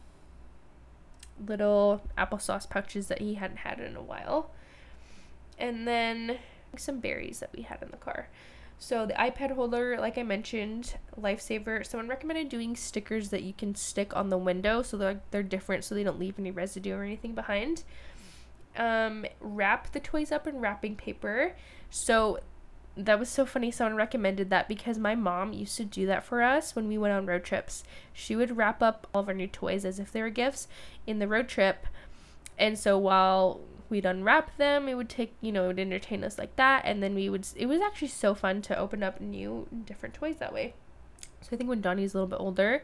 little 1.46 2.02
applesauce 2.18 2.70
pouches 2.70 3.08
that 3.08 3.20
he 3.20 3.36
hadn't 3.36 3.58
had 3.58 3.80
in 3.80 3.96
a 3.96 4.02
while. 4.02 4.52
And 5.58 5.88
then 5.88 6.40
some 6.78 7.00
berries 7.00 7.40
that 7.40 7.52
we 7.56 7.64
had 7.64 7.84
in 7.84 7.92
the 7.92 7.98
car. 7.98 8.28
So 8.80 9.06
the 9.06 9.14
iPad 9.14 9.52
holder, 9.52 9.98
like 10.00 10.18
I 10.18 10.24
mentioned, 10.24 10.96
lifesaver. 11.20 11.86
Someone 11.86 12.08
recommended 12.08 12.50
doing 12.50 12.76
stickers 12.76 13.30
that 13.30 13.44
you 13.44 13.54
can 13.54 13.76
stick 13.76 14.16
on 14.16 14.30
the 14.30 14.38
window 14.40 14.82
so 14.82 14.98
they're, 14.98 15.22
they're 15.30 15.44
different 15.44 15.84
so 15.84 15.94
they 15.94 16.04
don't 16.04 16.18
leave 16.18 16.40
any 16.40 16.50
residue 16.50 16.96
or 16.96 17.04
anything 17.04 17.36
behind 17.36 17.84
um, 18.78 19.26
wrap 19.40 19.92
the 19.92 20.00
toys 20.00 20.32
up 20.32 20.48
in 20.48 20.60
wrapping 20.60 20.96
paper. 20.96 21.56
So 21.90 22.40
that 22.98 23.20
was 23.20 23.30
so 23.30 23.46
funny. 23.46 23.72
Someone 23.72 23.96
recommended 23.96 24.50
that 24.50 24.68
because 24.68 24.98
my 24.98 25.16
mom 25.16 25.54
used 25.54 25.78
to 25.78 25.86
do 25.86 26.06
that 26.08 26.24
for 26.24 26.42
us 26.42 26.76
when 26.76 26.88
we 26.88 26.98
went 26.98 27.14
on 27.14 27.26
road 27.26 27.44
trips. 27.44 27.84
She 28.14 28.36
would 28.36 28.58
wrap 28.58 28.82
up 28.82 29.08
all 29.14 29.22
of 29.22 29.28
our 29.28 29.34
new 29.34 29.48
toys 29.48 29.86
as 29.86 30.00
if 30.00 30.12
they 30.12 30.22
were 30.22 30.30
gifts 30.30 30.68
in 31.08 31.20
the 31.20 31.28
road 31.28 31.48
trip. 31.48 31.88
And 32.58 32.78
so 32.78 32.98
while 32.98 33.62
we'd 33.90 34.06
unwrap 34.06 34.56
them, 34.58 34.88
it 34.88 34.96
would 34.96 35.10
take, 35.10 35.34
you 35.42 35.52
know, 35.52 35.66
it 35.66 35.68
would 35.68 35.80
entertain 35.80 36.24
us 36.24 36.38
like 36.38 36.56
that. 36.58 36.84
And 36.86 37.02
then 37.02 37.16
we 37.16 37.30
would, 37.30 37.48
it 37.56 37.66
was 37.66 37.82
actually 37.82 38.10
so 38.10 38.36
fun 38.36 38.62
to 38.64 38.78
open 38.78 39.04
up 39.04 39.22
new, 39.22 39.68
different 39.86 40.16
toys 40.16 40.38
that 40.40 40.54
way. 40.54 40.74
So 41.42 41.50
I 41.54 41.56
think 41.56 41.70
when 41.70 41.82
Donnie's 41.82 42.14
a 42.14 42.18
little 42.18 42.30
bit 42.30 42.40
older, 42.40 42.84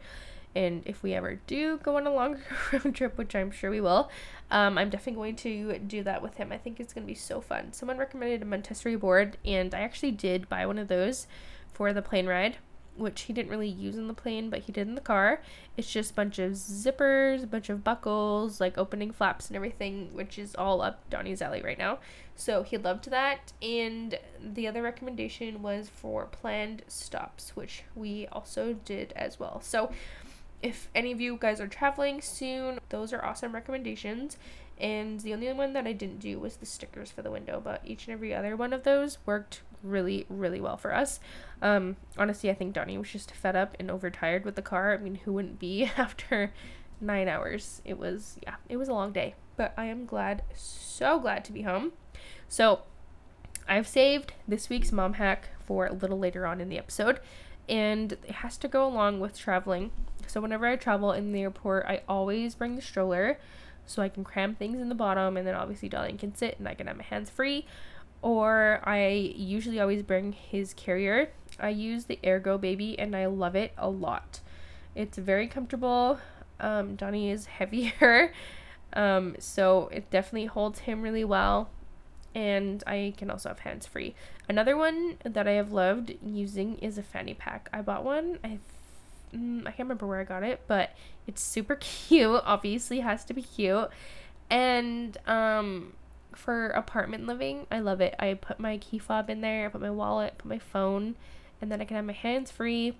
and 0.55 0.81
if 0.85 1.03
we 1.03 1.13
ever 1.13 1.35
do 1.47 1.77
go 1.77 1.97
on 1.97 2.07
a 2.07 2.13
longer 2.13 2.41
road 2.71 2.95
trip, 2.95 3.17
which 3.17 3.35
I'm 3.35 3.51
sure 3.51 3.69
we 3.69 3.81
will, 3.81 4.09
um, 4.49 4.77
I'm 4.77 4.89
definitely 4.89 5.33
going 5.33 5.35
to 5.37 5.79
do 5.79 6.03
that 6.03 6.21
with 6.21 6.35
him. 6.35 6.51
I 6.51 6.57
think 6.57 6.79
it's 6.79 6.93
going 6.93 7.05
to 7.05 7.11
be 7.11 7.15
so 7.15 7.41
fun. 7.41 7.73
Someone 7.73 7.97
recommended 7.97 8.41
a 8.41 8.45
Montessori 8.45 8.95
board, 8.95 9.37
and 9.45 9.73
I 9.73 9.81
actually 9.81 10.11
did 10.11 10.49
buy 10.49 10.65
one 10.65 10.79
of 10.79 10.87
those 10.87 11.27
for 11.73 11.93
the 11.93 12.01
plane 12.01 12.27
ride. 12.27 12.57
which 12.95 13.21
he 13.21 13.33
didn't 13.33 13.51
really 13.51 13.69
use 13.69 13.95
in 13.95 14.07
the 14.07 14.13
plane, 14.15 14.49
but 14.49 14.61
he 14.61 14.71
did 14.71 14.87
in 14.87 14.95
the 14.95 15.01
car. 15.01 15.39
It's 15.77 15.91
just 15.91 16.11
a 16.11 16.13
bunch 16.15 16.39
of 16.39 16.53
zippers, 16.53 17.43
a 17.43 17.47
bunch 17.47 17.69
of 17.69 17.83
buckles, 17.83 18.59
like 18.59 18.75
opening 18.75 19.11
flaps 19.11 19.47
and 19.47 19.55
everything, 19.55 20.09
which 20.13 20.39
is 20.39 20.55
all 20.55 20.81
up 20.81 21.07
Donnie's 21.11 21.39
alley 21.43 21.61
right 21.61 21.77
now. 21.77 21.99
So 22.35 22.63
he 22.63 22.75
loved 22.77 23.11
that. 23.11 23.53
And 23.61 24.17
the 24.43 24.67
other 24.67 24.81
recommendation 24.81 25.61
was 25.61 25.89
for 25.89 26.25
planned 26.25 26.81
stops, 26.87 27.55
which 27.55 27.83
we 27.93 28.25
also 28.31 28.73
did 28.73 29.13
as 29.15 29.39
well. 29.39 29.61
So 29.61 29.91
if 30.61 30.89
any 30.95 31.11
of 31.11 31.21
you 31.21 31.37
guys 31.39 31.61
are 31.61 31.67
traveling 31.67 32.21
soon, 32.21 32.79
those 32.89 33.13
are 33.13 33.23
awesome 33.23 33.53
recommendations. 33.53 34.37
And 34.79 35.19
the 35.21 35.33
only 35.33 35.51
one 35.53 35.73
that 35.73 35.87
I 35.87 35.93
didn't 35.93 36.19
do 36.19 36.39
was 36.39 36.57
the 36.57 36.65
stickers 36.65 37.09
for 37.09 37.21
the 37.21 37.31
window, 37.31 37.59
but 37.63 37.81
each 37.83 38.07
and 38.07 38.13
every 38.13 38.33
other 38.33 38.55
one 38.55 38.73
of 38.73 38.83
those 38.83 39.17
worked 39.25 39.61
really, 39.83 40.25
really 40.29 40.61
well 40.61 40.77
for 40.77 40.93
us. 40.93 41.19
Um, 41.61 41.97
honestly, 42.17 42.49
I 42.49 42.53
think 42.53 42.73
Donnie 42.73 42.97
was 42.97 43.11
just 43.11 43.31
fed 43.31 43.55
up 43.55 43.75
and 43.79 43.89
overtired 43.89 44.45
with 44.45 44.55
the 44.55 44.61
car. 44.61 44.93
I 44.93 44.97
mean, 44.97 45.15
who 45.15 45.33
wouldn't 45.33 45.59
be 45.59 45.85
after 45.97 46.53
nine 47.01 47.27
hours? 47.27 47.81
It 47.85 47.97
was, 47.97 48.37
yeah, 48.43 48.55
it 48.69 48.77
was 48.77 48.87
a 48.87 48.93
long 48.93 49.11
day, 49.11 49.35
but 49.55 49.73
I 49.77 49.85
am 49.85 50.05
glad, 50.05 50.43
so 50.53 51.19
glad 51.19 51.43
to 51.45 51.51
be 51.51 51.63
home. 51.63 51.93
So, 52.47 52.81
I've 53.67 53.87
saved 53.87 54.33
this 54.47 54.69
week's 54.69 54.91
mom 54.91 55.13
hack 55.13 55.49
for 55.65 55.87
a 55.87 55.93
little 55.93 56.19
later 56.19 56.45
on 56.47 56.61
in 56.61 56.69
the 56.69 56.77
episode, 56.77 57.19
and 57.67 58.13
it 58.13 58.31
has 58.31 58.57
to 58.57 58.67
go 58.67 58.87
along 58.87 59.19
with 59.19 59.37
traveling. 59.37 59.91
So, 60.27 60.41
whenever 60.41 60.67
I 60.67 60.75
travel 60.75 61.11
in 61.11 61.31
the 61.31 61.41
airport, 61.41 61.85
I 61.85 62.01
always 62.07 62.55
bring 62.55 62.75
the 62.75 62.81
stroller 62.81 63.39
so 63.87 64.01
I 64.01 64.09
can 64.09 64.23
cram 64.23 64.53
things 64.53 64.79
in 64.79 64.89
the 64.89 64.95
bottom, 64.95 65.37
and 65.37 65.47
then 65.47 65.55
obviously 65.55 65.89
Darling 65.89 66.17
can 66.17 66.35
sit 66.35 66.59
and 66.59 66.67
I 66.67 66.73
can 66.73 66.87
have 66.87 66.97
my 66.97 67.03
hands 67.03 67.29
free. 67.29 67.65
Or 68.21 68.81
I 68.83 69.07
usually 69.35 69.79
always 69.79 70.03
bring 70.03 70.33
his 70.33 70.73
carrier. 70.73 71.31
I 71.59 71.69
use 71.69 72.05
the 72.05 72.19
Ergo 72.25 72.57
Baby, 72.57 72.99
and 72.99 73.15
I 73.15 73.27
love 73.27 73.55
it 73.55 73.71
a 73.77 73.89
lot. 73.89 74.41
It's 74.93 75.17
very 75.17 75.47
comfortable. 75.47 76.19
Um, 76.59 76.95
Donnie 76.95 77.31
is 77.31 77.45
heavier, 77.59 78.33
um, 78.93 79.35
so 79.39 79.89
it 79.91 80.09
definitely 80.09 80.47
holds 80.47 80.79
him 80.79 81.01
really 81.01 81.23
well. 81.23 81.69
And 82.35 82.83
I 82.85 83.13
can 83.17 83.31
also 83.31 83.49
have 83.49 83.59
hands 83.59 83.87
free. 83.87 84.13
Another 84.49 84.77
one 84.77 85.17
that 85.23 85.47
I 85.47 85.53
have 85.53 85.71
loved 85.71 86.13
using 86.23 86.77
is 86.79 86.97
a 86.97 87.03
fanny 87.03 87.33
pack. 87.33 87.69
I 87.73 87.81
bought 87.81 88.03
one. 88.03 88.37
I 88.43 88.59
mm, 89.33 89.61
I 89.61 89.71
can't 89.71 89.79
remember 89.79 90.07
where 90.07 90.19
I 90.19 90.23
got 90.23 90.43
it, 90.43 90.61
but 90.67 90.91
it's 91.25 91.41
super 91.41 91.75
cute. 91.79 92.41
Obviously, 92.45 93.01
has 93.01 93.23
to 93.25 93.33
be 93.33 93.41
cute. 93.41 93.89
And 94.49 95.17
um, 95.27 95.93
for 96.35 96.69
apartment 96.69 97.25
living, 97.25 97.67
I 97.71 97.79
love 97.79 98.01
it. 98.01 98.15
I 98.19 98.35
put 98.35 98.59
my 98.59 98.77
key 98.77 98.99
fob 98.99 99.29
in 99.29 99.41
there, 99.41 99.65
I 99.65 99.69
put 99.69 99.81
my 99.81 99.89
wallet, 99.89 100.37
put 100.37 100.47
my 100.47 100.59
phone, 100.59 101.15
and 101.61 101.71
then 101.71 101.81
I 101.81 101.85
can 101.85 101.95
have 101.95 102.05
my 102.05 102.13
hands 102.13 102.51
free. 102.51 102.97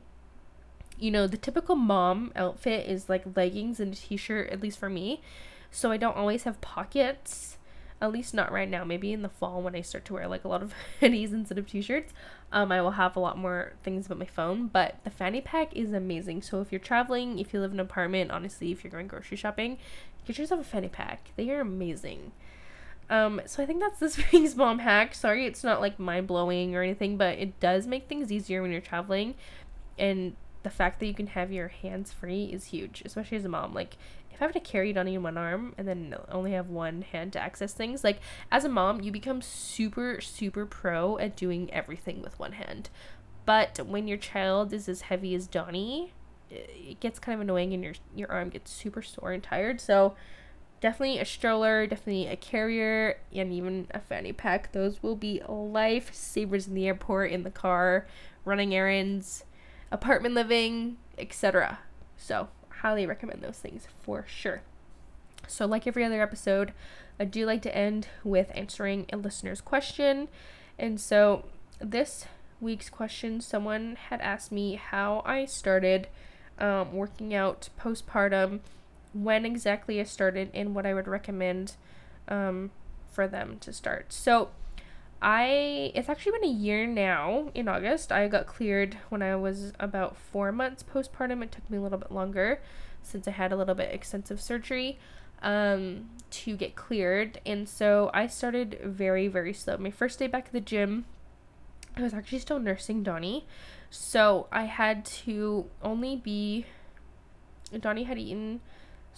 You 0.99 1.11
know, 1.11 1.27
the 1.27 1.37
typical 1.37 1.75
mom 1.75 2.31
outfit 2.35 2.87
is 2.87 3.07
like 3.07 3.35
leggings 3.35 3.79
and 3.79 3.93
a 3.93 3.95
t 3.95 4.17
shirt, 4.17 4.49
at 4.49 4.61
least 4.61 4.79
for 4.79 4.89
me. 4.89 5.21
So 5.69 5.91
I 5.91 5.97
don't 5.97 6.17
always 6.17 6.43
have 6.43 6.59
pockets 6.59 7.57
at 8.01 8.11
least 8.11 8.33
not 8.33 8.51
right 8.51 8.69
now. 8.69 8.83
Maybe 8.83 9.11
in 9.11 9.21
the 9.21 9.29
fall 9.29 9.61
when 9.61 9.75
I 9.75 9.81
start 9.81 10.05
to 10.05 10.13
wear 10.13 10.27
like 10.27 10.43
a 10.43 10.47
lot 10.47 10.61
of 10.61 10.73
hoodies 11.01 11.33
instead 11.33 11.57
of 11.57 11.67
t-shirts, 11.67 12.13
um, 12.51 12.71
I 12.71 12.81
will 12.81 12.91
have 12.91 13.15
a 13.15 13.19
lot 13.19 13.37
more 13.37 13.73
things 13.83 14.05
about 14.05 14.19
my 14.19 14.25
phone. 14.25 14.67
But 14.67 14.95
the 15.03 15.09
fanny 15.09 15.41
pack 15.41 15.75
is 15.75 15.93
amazing. 15.93 16.41
So 16.41 16.61
if 16.61 16.71
you're 16.71 16.79
traveling, 16.79 17.39
if 17.39 17.53
you 17.53 17.59
live 17.59 17.71
in 17.71 17.79
an 17.79 17.85
apartment, 17.85 18.31
honestly, 18.31 18.71
if 18.71 18.83
you're 18.83 18.91
going 18.91 19.07
grocery 19.07 19.37
shopping, 19.37 19.77
get 20.25 20.37
yourself 20.37 20.61
a 20.61 20.63
fanny 20.63 20.89
pack. 20.89 21.31
They 21.35 21.49
are 21.49 21.61
amazing. 21.61 22.31
Um, 23.09 23.41
so 23.45 23.63
I 23.63 23.65
think 23.65 23.79
that's 23.79 23.99
this 23.99 24.19
week's 24.31 24.55
mom 24.55 24.79
hack. 24.79 25.15
Sorry, 25.15 25.45
it's 25.45 25.63
not 25.63 25.81
like 25.81 25.99
mind 25.99 26.27
blowing 26.27 26.75
or 26.75 26.83
anything, 26.83 27.17
but 27.17 27.37
it 27.37 27.59
does 27.59 27.87
make 27.87 28.07
things 28.07 28.31
easier 28.31 28.61
when 28.61 28.71
you're 28.71 28.81
traveling, 28.81 29.35
and 29.97 30.35
the 30.63 30.69
fact 30.69 30.99
that 30.99 31.05
you 31.05 31.13
can 31.13 31.27
have 31.27 31.51
your 31.51 31.69
hands 31.69 32.11
free 32.11 32.45
is 32.45 32.65
huge, 32.65 33.01
especially 33.05 33.37
as 33.37 33.45
a 33.45 33.49
mom. 33.49 33.73
Like 33.73 33.97
if 34.37 34.41
I 34.43 34.45
have 34.45 34.53
to 34.53 34.59
carry 34.59 34.91
it 34.91 34.97
on 34.97 35.07
in 35.07 35.23
one 35.23 35.35
arm 35.35 35.73
and 35.79 35.87
then 35.87 36.13
only 36.29 36.51
have 36.51 36.69
one 36.69 37.01
hand 37.01 37.33
to 37.33 37.39
access 37.39 37.73
things, 37.73 38.03
like 38.03 38.19
as 38.51 38.63
a 38.63 38.69
mom, 38.69 39.01
you 39.01 39.11
become 39.11 39.41
super, 39.41 40.21
super 40.21 40.67
pro 40.67 41.17
at 41.17 41.35
doing 41.35 41.73
everything 41.73 42.21
with 42.21 42.37
one 42.37 42.51
hand. 42.51 42.91
But 43.45 43.79
when 43.87 44.07
your 44.07 44.19
child 44.19 44.73
is 44.73 44.87
as 44.87 45.01
heavy 45.01 45.33
as 45.33 45.47
Donnie, 45.47 46.13
it 46.51 46.99
gets 46.99 47.17
kind 47.17 47.33
of 47.33 47.41
annoying 47.41 47.73
and 47.73 47.83
your 47.83 47.95
your 48.15 48.31
arm 48.31 48.49
gets 48.49 48.69
super 48.69 49.01
sore 49.01 49.31
and 49.31 49.41
tired. 49.41 49.81
So 49.81 50.15
definitely 50.81 51.17
a 51.17 51.25
stroller, 51.25 51.87
definitely 51.87 52.27
a 52.27 52.35
carrier, 52.35 53.17
and 53.33 53.51
even 53.51 53.87
a 53.89 53.99
fanny 53.99 54.33
pack. 54.33 54.71
Those 54.71 55.01
will 55.01 55.15
be 55.15 55.41
life 55.47 56.13
savers 56.13 56.67
in 56.67 56.75
the 56.75 56.85
airport, 56.85 57.31
in 57.31 57.41
the 57.41 57.49
car, 57.49 58.05
running 58.45 58.75
errands, 58.75 59.45
apartment 59.91 60.35
living, 60.35 60.97
etc. 61.17 61.79
So 62.17 62.49
highly 62.81 63.05
recommend 63.05 63.41
those 63.41 63.57
things 63.57 63.87
for 64.01 64.25
sure. 64.27 64.61
So, 65.47 65.65
like 65.65 65.87
every 65.87 66.03
other 66.03 66.21
episode, 66.21 66.73
I 67.19 67.25
do 67.25 67.45
like 67.45 67.61
to 67.63 67.75
end 67.75 68.07
with 68.23 68.51
answering 68.53 69.05
a 69.11 69.17
listener's 69.17 69.61
question. 69.61 70.27
And 70.77 70.99
so, 70.99 71.45
this 71.79 72.25
week's 72.59 72.89
question 72.89 73.39
someone 73.39 73.97
had 74.09 74.19
asked 74.21 74.51
me 74.51 74.75
how 74.75 75.21
I 75.25 75.45
started 75.45 76.07
um, 76.59 76.93
working 76.93 77.33
out 77.33 77.69
postpartum, 77.79 78.59
when 79.13 79.45
exactly 79.45 79.99
I 79.99 80.03
started, 80.03 80.49
and 80.53 80.75
what 80.75 80.85
I 80.85 80.93
would 80.93 81.07
recommend 81.07 81.75
um, 82.27 82.71
for 83.11 83.27
them 83.27 83.57
to 83.61 83.71
start. 83.71 84.11
So, 84.11 84.49
I 85.21 85.91
it's 85.95 86.09
actually 86.09 86.33
been 86.33 86.49
a 86.49 86.53
year 86.53 86.85
now 86.85 87.51
in 87.55 87.67
August. 87.67 88.11
I 88.11 88.27
got 88.27 88.45
cleared 88.45 88.97
when 89.09 89.21
I 89.21 89.35
was 89.35 89.73
about 89.79 90.15
4 90.15 90.51
months 90.51 90.83
postpartum. 90.83 91.43
It 91.43 91.51
took 91.51 91.69
me 91.69 91.77
a 91.77 91.81
little 91.81 91.97
bit 91.97 92.11
longer 92.11 92.61
since 93.01 93.27
I 93.27 93.31
had 93.31 93.51
a 93.51 93.55
little 93.55 93.75
bit 93.75 93.93
extensive 93.93 94.41
surgery 94.41 94.99
um 95.41 96.09
to 96.29 96.55
get 96.55 96.75
cleared. 96.75 97.39
And 97.45 97.67
so 97.67 98.11
I 98.13 98.27
started 98.27 98.79
very 98.83 99.27
very 99.27 99.53
slow. 99.53 99.77
My 99.77 99.91
first 99.91 100.19
day 100.19 100.27
back 100.27 100.47
at 100.47 100.53
the 100.53 100.61
gym, 100.61 101.05
I 101.95 102.03
was 102.03 102.13
actually 102.13 102.39
still 102.39 102.59
nursing 102.59 103.03
Donnie. 103.03 103.47
So 103.89 104.47
I 104.51 104.65
had 104.65 105.05
to 105.05 105.65
only 105.81 106.15
be 106.15 106.65
Donnie 107.81 108.03
had 108.03 108.17
eaten 108.19 108.61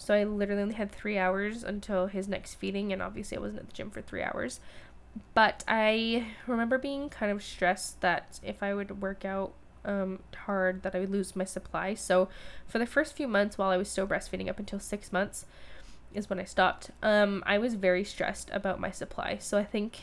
so 0.00 0.14
I 0.14 0.24
literally 0.24 0.62
only 0.62 0.74
had 0.76 0.90
three 0.90 1.18
hours 1.18 1.62
until 1.62 2.06
his 2.06 2.26
next 2.26 2.54
feeding, 2.54 2.90
and 2.90 3.02
obviously 3.02 3.36
I 3.36 3.40
wasn't 3.40 3.60
at 3.60 3.66
the 3.66 3.74
gym 3.74 3.90
for 3.90 4.00
three 4.00 4.22
hours. 4.22 4.58
But 5.34 5.64
I 5.66 6.26
remember 6.46 6.78
being 6.78 7.08
kind 7.08 7.32
of 7.32 7.42
stressed 7.42 8.00
that 8.00 8.40
if 8.42 8.62
I 8.62 8.74
would 8.74 9.02
work 9.02 9.24
out 9.24 9.52
um, 9.84 10.20
hard, 10.36 10.82
that 10.82 10.94
I 10.94 11.00
would 11.00 11.10
lose 11.10 11.34
my 11.34 11.44
supply. 11.44 11.94
So 11.94 12.28
for 12.66 12.78
the 12.78 12.86
first 12.86 13.16
few 13.16 13.26
months 13.26 13.58
while 13.58 13.70
I 13.70 13.76
was 13.76 13.88
still 13.88 14.06
breastfeeding, 14.06 14.48
up 14.48 14.58
until 14.58 14.78
six 14.78 15.12
months, 15.12 15.46
is 16.12 16.28
when 16.28 16.38
I 16.38 16.44
stopped. 16.44 16.90
Um, 17.02 17.42
I 17.46 17.58
was 17.58 17.74
very 17.74 18.04
stressed 18.04 18.50
about 18.52 18.80
my 18.80 18.90
supply. 18.90 19.38
So 19.38 19.58
I 19.58 19.64
think 19.64 20.00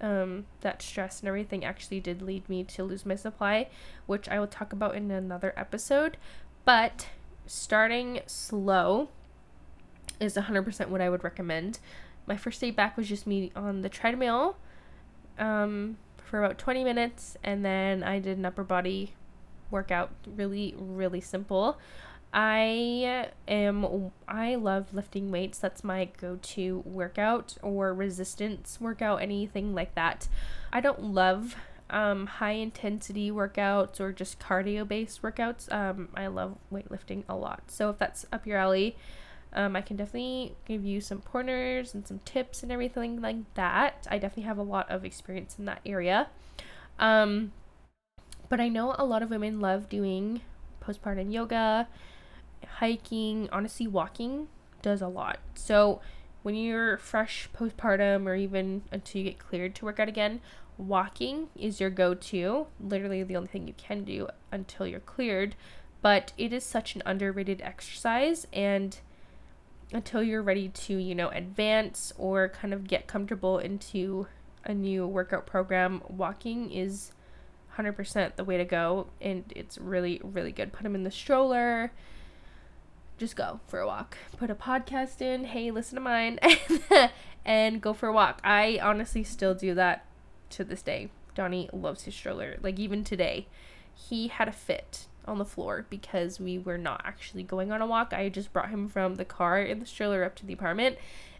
um, 0.00 0.46
that 0.60 0.82
stress 0.82 1.20
and 1.20 1.28
everything 1.28 1.64
actually 1.64 2.00
did 2.00 2.22
lead 2.22 2.48
me 2.48 2.64
to 2.64 2.84
lose 2.84 3.04
my 3.04 3.16
supply, 3.16 3.68
which 4.06 4.28
I 4.28 4.38
will 4.38 4.46
talk 4.46 4.72
about 4.72 4.94
in 4.94 5.10
another 5.10 5.52
episode. 5.56 6.16
But 6.64 7.08
starting 7.46 8.20
slow 8.26 9.08
is 10.20 10.34
100% 10.36 10.88
what 10.88 11.00
I 11.00 11.08
would 11.08 11.24
recommend 11.24 11.78
my 12.28 12.36
first 12.36 12.60
day 12.60 12.70
back 12.70 12.96
was 12.96 13.08
just 13.08 13.26
me 13.26 13.50
on 13.56 13.80
the 13.80 13.88
treadmill 13.88 14.56
um, 15.38 15.96
for 16.22 16.44
about 16.44 16.58
20 16.58 16.84
minutes, 16.84 17.36
and 17.42 17.64
then 17.64 18.04
I 18.04 18.18
did 18.18 18.38
an 18.38 18.44
upper 18.44 18.62
body 18.62 19.14
workout, 19.70 20.10
really, 20.26 20.74
really 20.78 21.20
simple. 21.20 21.78
I 22.32 23.30
am 23.48 24.12
I 24.28 24.54
love 24.56 24.92
lifting 24.92 25.30
weights. 25.30 25.58
That's 25.58 25.82
my 25.82 26.10
go-to 26.20 26.82
workout 26.84 27.56
or 27.62 27.94
resistance 27.94 28.78
workout, 28.80 29.22
anything 29.22 29.74
like 29.74 29.94
that. 29.94 30.28
I 30.70 30.80
don't 30.80 31.02
love 31.02 31.56
um, 31.88 32.26
high 32.26 32.52
intensity 32.52 33.30
workouts 33.30 33.98
or 33.98 34.12
just 34.12 34.38
cardio 34.38 34.86
based 34.86 35.22
workouts. 35.22 35.72
Um, 35.72 36.10
I 36.14 36.26
love 36.26 36.58
weightlifting 36.70 37.24
a 37.30 37.34
lot. 37.34 37.62
So 37.68 37.88
if 37.88 37.98
that's 37.98 38.26
up 38.30 38.46
your 38.46 38.58
alley, 38.58 38.96
um, 39.52 39.76
I 39.76 39.80
can 39.80 39.96
definitely 39.96 40.56
give 40.66 40.84
you 40.84 41.00
some 41.00 41.20
pointers 41.20 41.94
and 41.94 42.06
some 42.06 42.20
tips 42.24 42.62
and 42.62 42.70
everything 42.70 43.20
like 43.20 43.54
that. 43.54 44.06
I 44.10 44.18
definitely 44.18 44.44
have 44.44 44.58
a 44.58 44.62
lot 44.62 44.90
of 44.90 45.04
experience 45.04 45.58
in 45.58 45.64
that 45.64 45.80
area. 45.86 46.28
Um, 46.98 47.52
but 48.48 48.60
I 48.60 48.68
know 48.68 48.94
a 48.98 49.04
lot 49.04 49.22
of 49.22 49.30
women 49.30 49.60
love 49.60 49.88
doing 49.88 50.42
postpartum 50.82 51.32
yoga, 51.32 51.88
hiking, 52.66 53.48
honestly, 53.52 53.86
walking 53.86 54.48
does 54.82 55.02
a 55.02 55.08
lot. 55.08 55.38
So 55.54 56.00
when 56.42 56.54
you're 56.54 56.98
fresh 56.98 57.48
postpartum 57.56 58.26
or 58.26 58.34
even 58.34 58.82
until 58.92 59.20
you 59.20 59.30
get 59.30 59.38
cleared 59.38 59.74
to 59.76 59.84
work 59.84 59.98
out 59.98 60.08
again, 60.08 60.40
walking 60.76 61.48
is 61.56 61.80
your 61.80 61.90
go 61.90 62.14
to. 62.14 62.66
Literally 62.80 63.22
the 63.22 63.36
only 63.36 63.48
thing 63.48 63.66
you 63.66 63.74
can 63.76 64.04
do 64.04 64.28
until 64.52 64.86
you're 64.86 65.00
cleared. 65.00 65.56
But 66.00 66.32
it 66.38 66.52
is 66.52 66.64
such 66.64 66.94
an 66.94 67.02
underrated 67.04 67.60
exercise 67.60 68.46
and 68.52 68.98
until 69.92 70.22
you're 70.22 70.42
ready 70.42 70.68
to, 70.68 70.96
you 70.96 71.14
know, 71.14 71.28
advance 71.28 72.12
or 72.18 72.48
kind 72.48 72.74
of 72.74 72.86
get 72.86 73.06
comfortable 73.06 73.58
into 73.58 74.26
a 74.64 74.74
new 74.74 75.06
workout 75.06 75.46
program, 75.46 76.02
walking 76.08 76.70
is 76.70 77.12
100% 77.76 78.36
the 78.36 78.44
way 78.44 78.56
to 78.56 78.64
go 78.64 79.06
and 79.20 79.44
it's 79.54 79.78
really 79.78 80.20
really 80.22 80.52
good. 80.52 80.72
Put 80.72 80.84
him 80.84 80.94
in 80.94 81.04
the 81.04 81.10
stroller. 81.10 81.92
Just 83.16 83.34
go 83.34 83.60
for 83.66 83.80
a 83.80 83.86
walk. 83.86 84.16
Put 84.36 84.50
a 84.50 84.54
podcast 84.54 85.20
in. 85.20 85.44
Hey 85.44 85.70
listen 85.70 85.96
to 85.96 86.00
mine. 86.00 86.38
And 87.48 87.80
go 87.80 87.94
for 87.94 88.10
a 88.10 88.12
walk. 88.12 88.42
I 88.44 88.78
honestly 88.82 89.24
still 89.24 89.54
do 89.54 89.74
that 89.74 90.04
to 90.50 90.64
this 90.64 90.82
day. 90.82 91.08
Donnie 91.34 91.70
loves 91.72 92.02
his 92.02 92.14
stroller. 92.14 92.58
Like 92.62 92.78
even 92.78 93.04
today 93.04 93.46
he 93.94 94.28
had 94.28 94.48
a 94.48 94.52
fit 94.52 95.06
on 95.28 95.38
the 95.38 95.44
floor 95.44 95.86
because 95.90 96.40
we 96.40 96.58
were 96.58 96.78
not 96.78 97.00
actually 97.04 97.42
going 97.42 97.70
on 97.70 97.80
a 97.80 97.86
walk 97.86 98.12
i 98.12 98.28
just 98.28 98.52
brought 98.52 98.70
him 98.70 98.88
from 98.88 99.16
the 99.16 99.24
car 99.24 99.60
in 99.60 99.80
the 99.80 99.86
stroller 99.86 100.24
up 100.24 100.34
to 100.34 100.46
the 100.46 100.52
apartment 100.52 100.96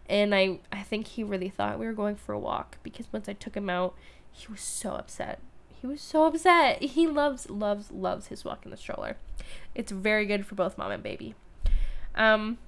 and 0.09 0.35
i 0.35 0.59
i 0.71 0.83
think 0.83 1.09
he 1.09 1.23
really 1.23 1.49
thought 1.49 1.79
we 1.79 1.87
were 1.87 1.93
going 1.93 2.15
for 2.15 2.33
a 2.33 2.39
walk 2.39 2.79
because 2.83 3.07
once 3.13 3.29
i 3.29 3.33
took 3.33 3.57
him 3.57 3.71
out 3.71 3.95
he 4.33 4.47
was 4.51 4.61
so 4.61 4.93
upset 4.93 5.41
he 5.81 5.87
was 5.87 6.01
so 6.01 6.25
upset. 6.27 6.83
He 6.99 7.07
loves, 7.07 7.49
loves, 7.49 7.91
loves 7.91 8.27
his 8.29 8.45
walk 8.45 8.65
in 8.65 8.71
the 8.71 8.77
stroller. 8.77 9.17
It's 9.75 9.93
very 9.93 10.27
good 10.27 10.47
for 10.47 10.55
both 10.55 10.77
mom 10.77 10.91
and 10.91 11.03
baby. 11.03 11.35
Um, 12.15 12.59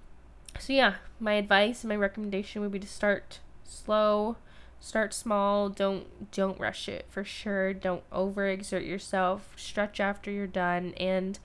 so 0.58 0.72
yeah, 0.72 0.94
my 1.18 1.34
advice 1.34 1.82
and 1.82 1.88
my 1.88 1.96
recommendation 1.96 2.62
would 2.62 2.70
be 2.70 2.78
to 2.78 2.86
start 2.86 3.40
slow, 3.64 4.36
start 4.80 5.14
small. 5.14 5.68
Don't 5.68 6.30
don't 6.32 6.58
rush 6.58 6.88
it 6.88 7.06
for 7.08 7.24
sure. 7.24 7.72
Don't 7.72 8.08
overexert 8.10 8.86
yourself. 8.86 9.52
Stretch 9.56 10.00
after 10.00 10.30
you're 10.30 10.46
done, 10.46 10.94
and 10.96 11.38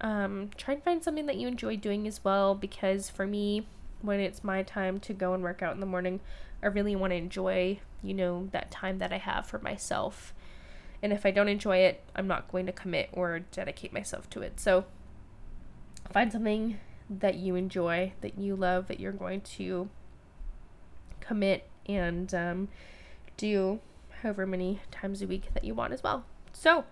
um, 0.00 0.50
try 0.56 0.74
and 0.74 0.82
find 0.82 1.02
something 1.02 1.26
that 1.26 1.36
you 1.36 1.48
enjoy 1.48 1.76
doing 1.76 2.06
as 2.06 2.24
well. 2.24 2.54
Because 2.54 3.10
for 3.10 3.26
me, 3.26 3.66
when 4.00 4.20
it's 4.20 4.42
my 4.42 4.62
time 4.62 5.00
to 5.00 5.12
go 5.12 5.34
and 5.34 5.42
work 5.42 5.62
out 5.62 5.74
in 5.74 5.80
the 5.80 5.86
morning, 5.86 6.20
I 6.62 6.66
really 6.68 6.96
want 6.96 7.10
to 7.10 7.16
enjoy, 7.16 7.80
you 8.02 8.14
know, 8.14 8.48
that 8.52 8.70
time 8.70 8.98
that 8.98 9.12
I 9.12 9.18
have 9.18 9.46
for 9.46 9.58
myself 9.58 10.32
and 11.04 11.12
if 11.12 11.26
I 11.26 11.32
don't 11.32 11.48
enjoy 11.48 11.76
it, 11.76 12.02
I'm 12.16 12.26
not 12.26 12.50
going 12.50 12.64
to 12.64 12.72
commit 12.72 13.10
or 13.12 13.40
dedicate 13.40 13.92
myself 13.92 14.30
to 14.30 14.40
it. 14.40 14.58
So 14.58 14.86
find 16.10 16.32
something 16.32 16.80
that 17.10 17.34
you 17.34 17.56
enjoy, 17.56 18.14
that 18.22 18.38
you 18.38 18.56
love, 18.56 18.88
that 18.88 18.98
you're 18.98 19.12
going 19.12 19.42
to 19.42 19.90
commit 21.20 21.68
and 21.86 22.34
um, 22.34 22.68
do 23.36 23.80
however 24.22 24.46
many 24.46 24.80
times 24.90 25.22
a 25.22 25.26
week 25.26 25.52
that 25.54 25.64
you 25.64 25.74
want 25.74 25.92
as 25.92 26.02
well. 26.02 26.24
So 26.52 26.84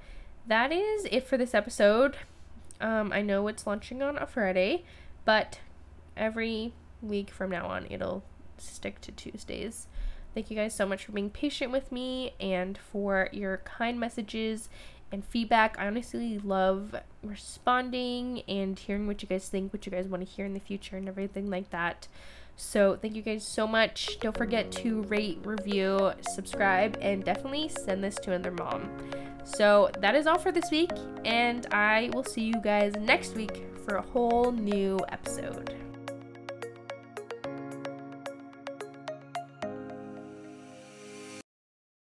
that 0.46 0.72
is 0.72 1.06
it 1.10 1.26
for 1.26 1.36
this 1.36 1.54
episode. 1.54 2.16
Um, 2.80 3.12
I 3.12 3.22
know 3.22 3.46
it's 3.48 3.66
launching 3.66 4.02
on 4.02 4.18
a 4.18 4.26
Friday, 4.26 4.84
but 5.24 5.60
every 6.16 6.72
week 7.00 7.30
from 7.30 7.50
now 7.50 7.66
on, 7.66 7.86
it'll 7.88 8.24
stick 8.58 9.00
to 9.02 9.12
Tuesdays. 9.12 9.86
Thank 10.34 10.50
you 10.50 10.56
guys 10.56 10.74
so 10.74 10.86
much 10.86 11.04
for 11.04 11.12
being 11.12 11.30
patient 11.30 11.72
with 11.72 11.92
me 11.92 12.34
and 12.40 12.78
for 12.78 13.28
your 13.32 13.58
kind 13.58 14.00
messages 14.00 14.68
and 15.12 15.24
feedback. 15.24 15.76
I 15.78 15.86
honestly 15.86 16.38
love 16.38 16.94
responding 17.22 18.42
and 18.48 18.78
hearing 18.78 19.06
what 19.06 19.22
you 19.22 19.28
guys 19.28 19.48
think, 19.48 19.72
what 19.72 19.84
you 19.84 19.92
guys 19.92 20.06
want 20.06 20.26
to 20.26 20.28
hear 20.28 20.46
in 20.46 20.54
the 20.54 20.60
future, 20.60 20.96
and 20.96 21.06
everything 21.06 21.50
like 21.50 21.70
that. 21.70 22.08
So, 22.56 22.96
thank 23.00 23.16
you 23.16 23.22
guys 23.22 23.44
so 23.44 23.66
much. 23.66 24.18
Don't 24.20 24.36
forget 24.36 24.70
to 24.72 25.02
rate, 25.02 25.38
review, 25.44 26.12
subscribe, 26.32 26.98
and 27.00 27.24
definitely 27.24 27.68
send 27.68 28.04
this 28.04 28.16
to 28.16 28.32
another 28.32 28.52
mom. 28.52 28.90
So, 29.44 29.90
that 29.98 30.14
is 30.14 30.26
all 30.26 30.38
for 30.38 30.52
this 30.52 30.70
week, 30.70 30.90
and 31.24 31.66
I 31.72 32.10
will 32.14 32.24
see 32.24 32.42
you 32.42 32.60
guys 32.62 32.94
next 33.00 33.34
week 33.34 33.64
for 33.84 33.96
a 33.96 34.02
whole 34.02 34.52
new 34.52 34.98
episode. 35.10 35.74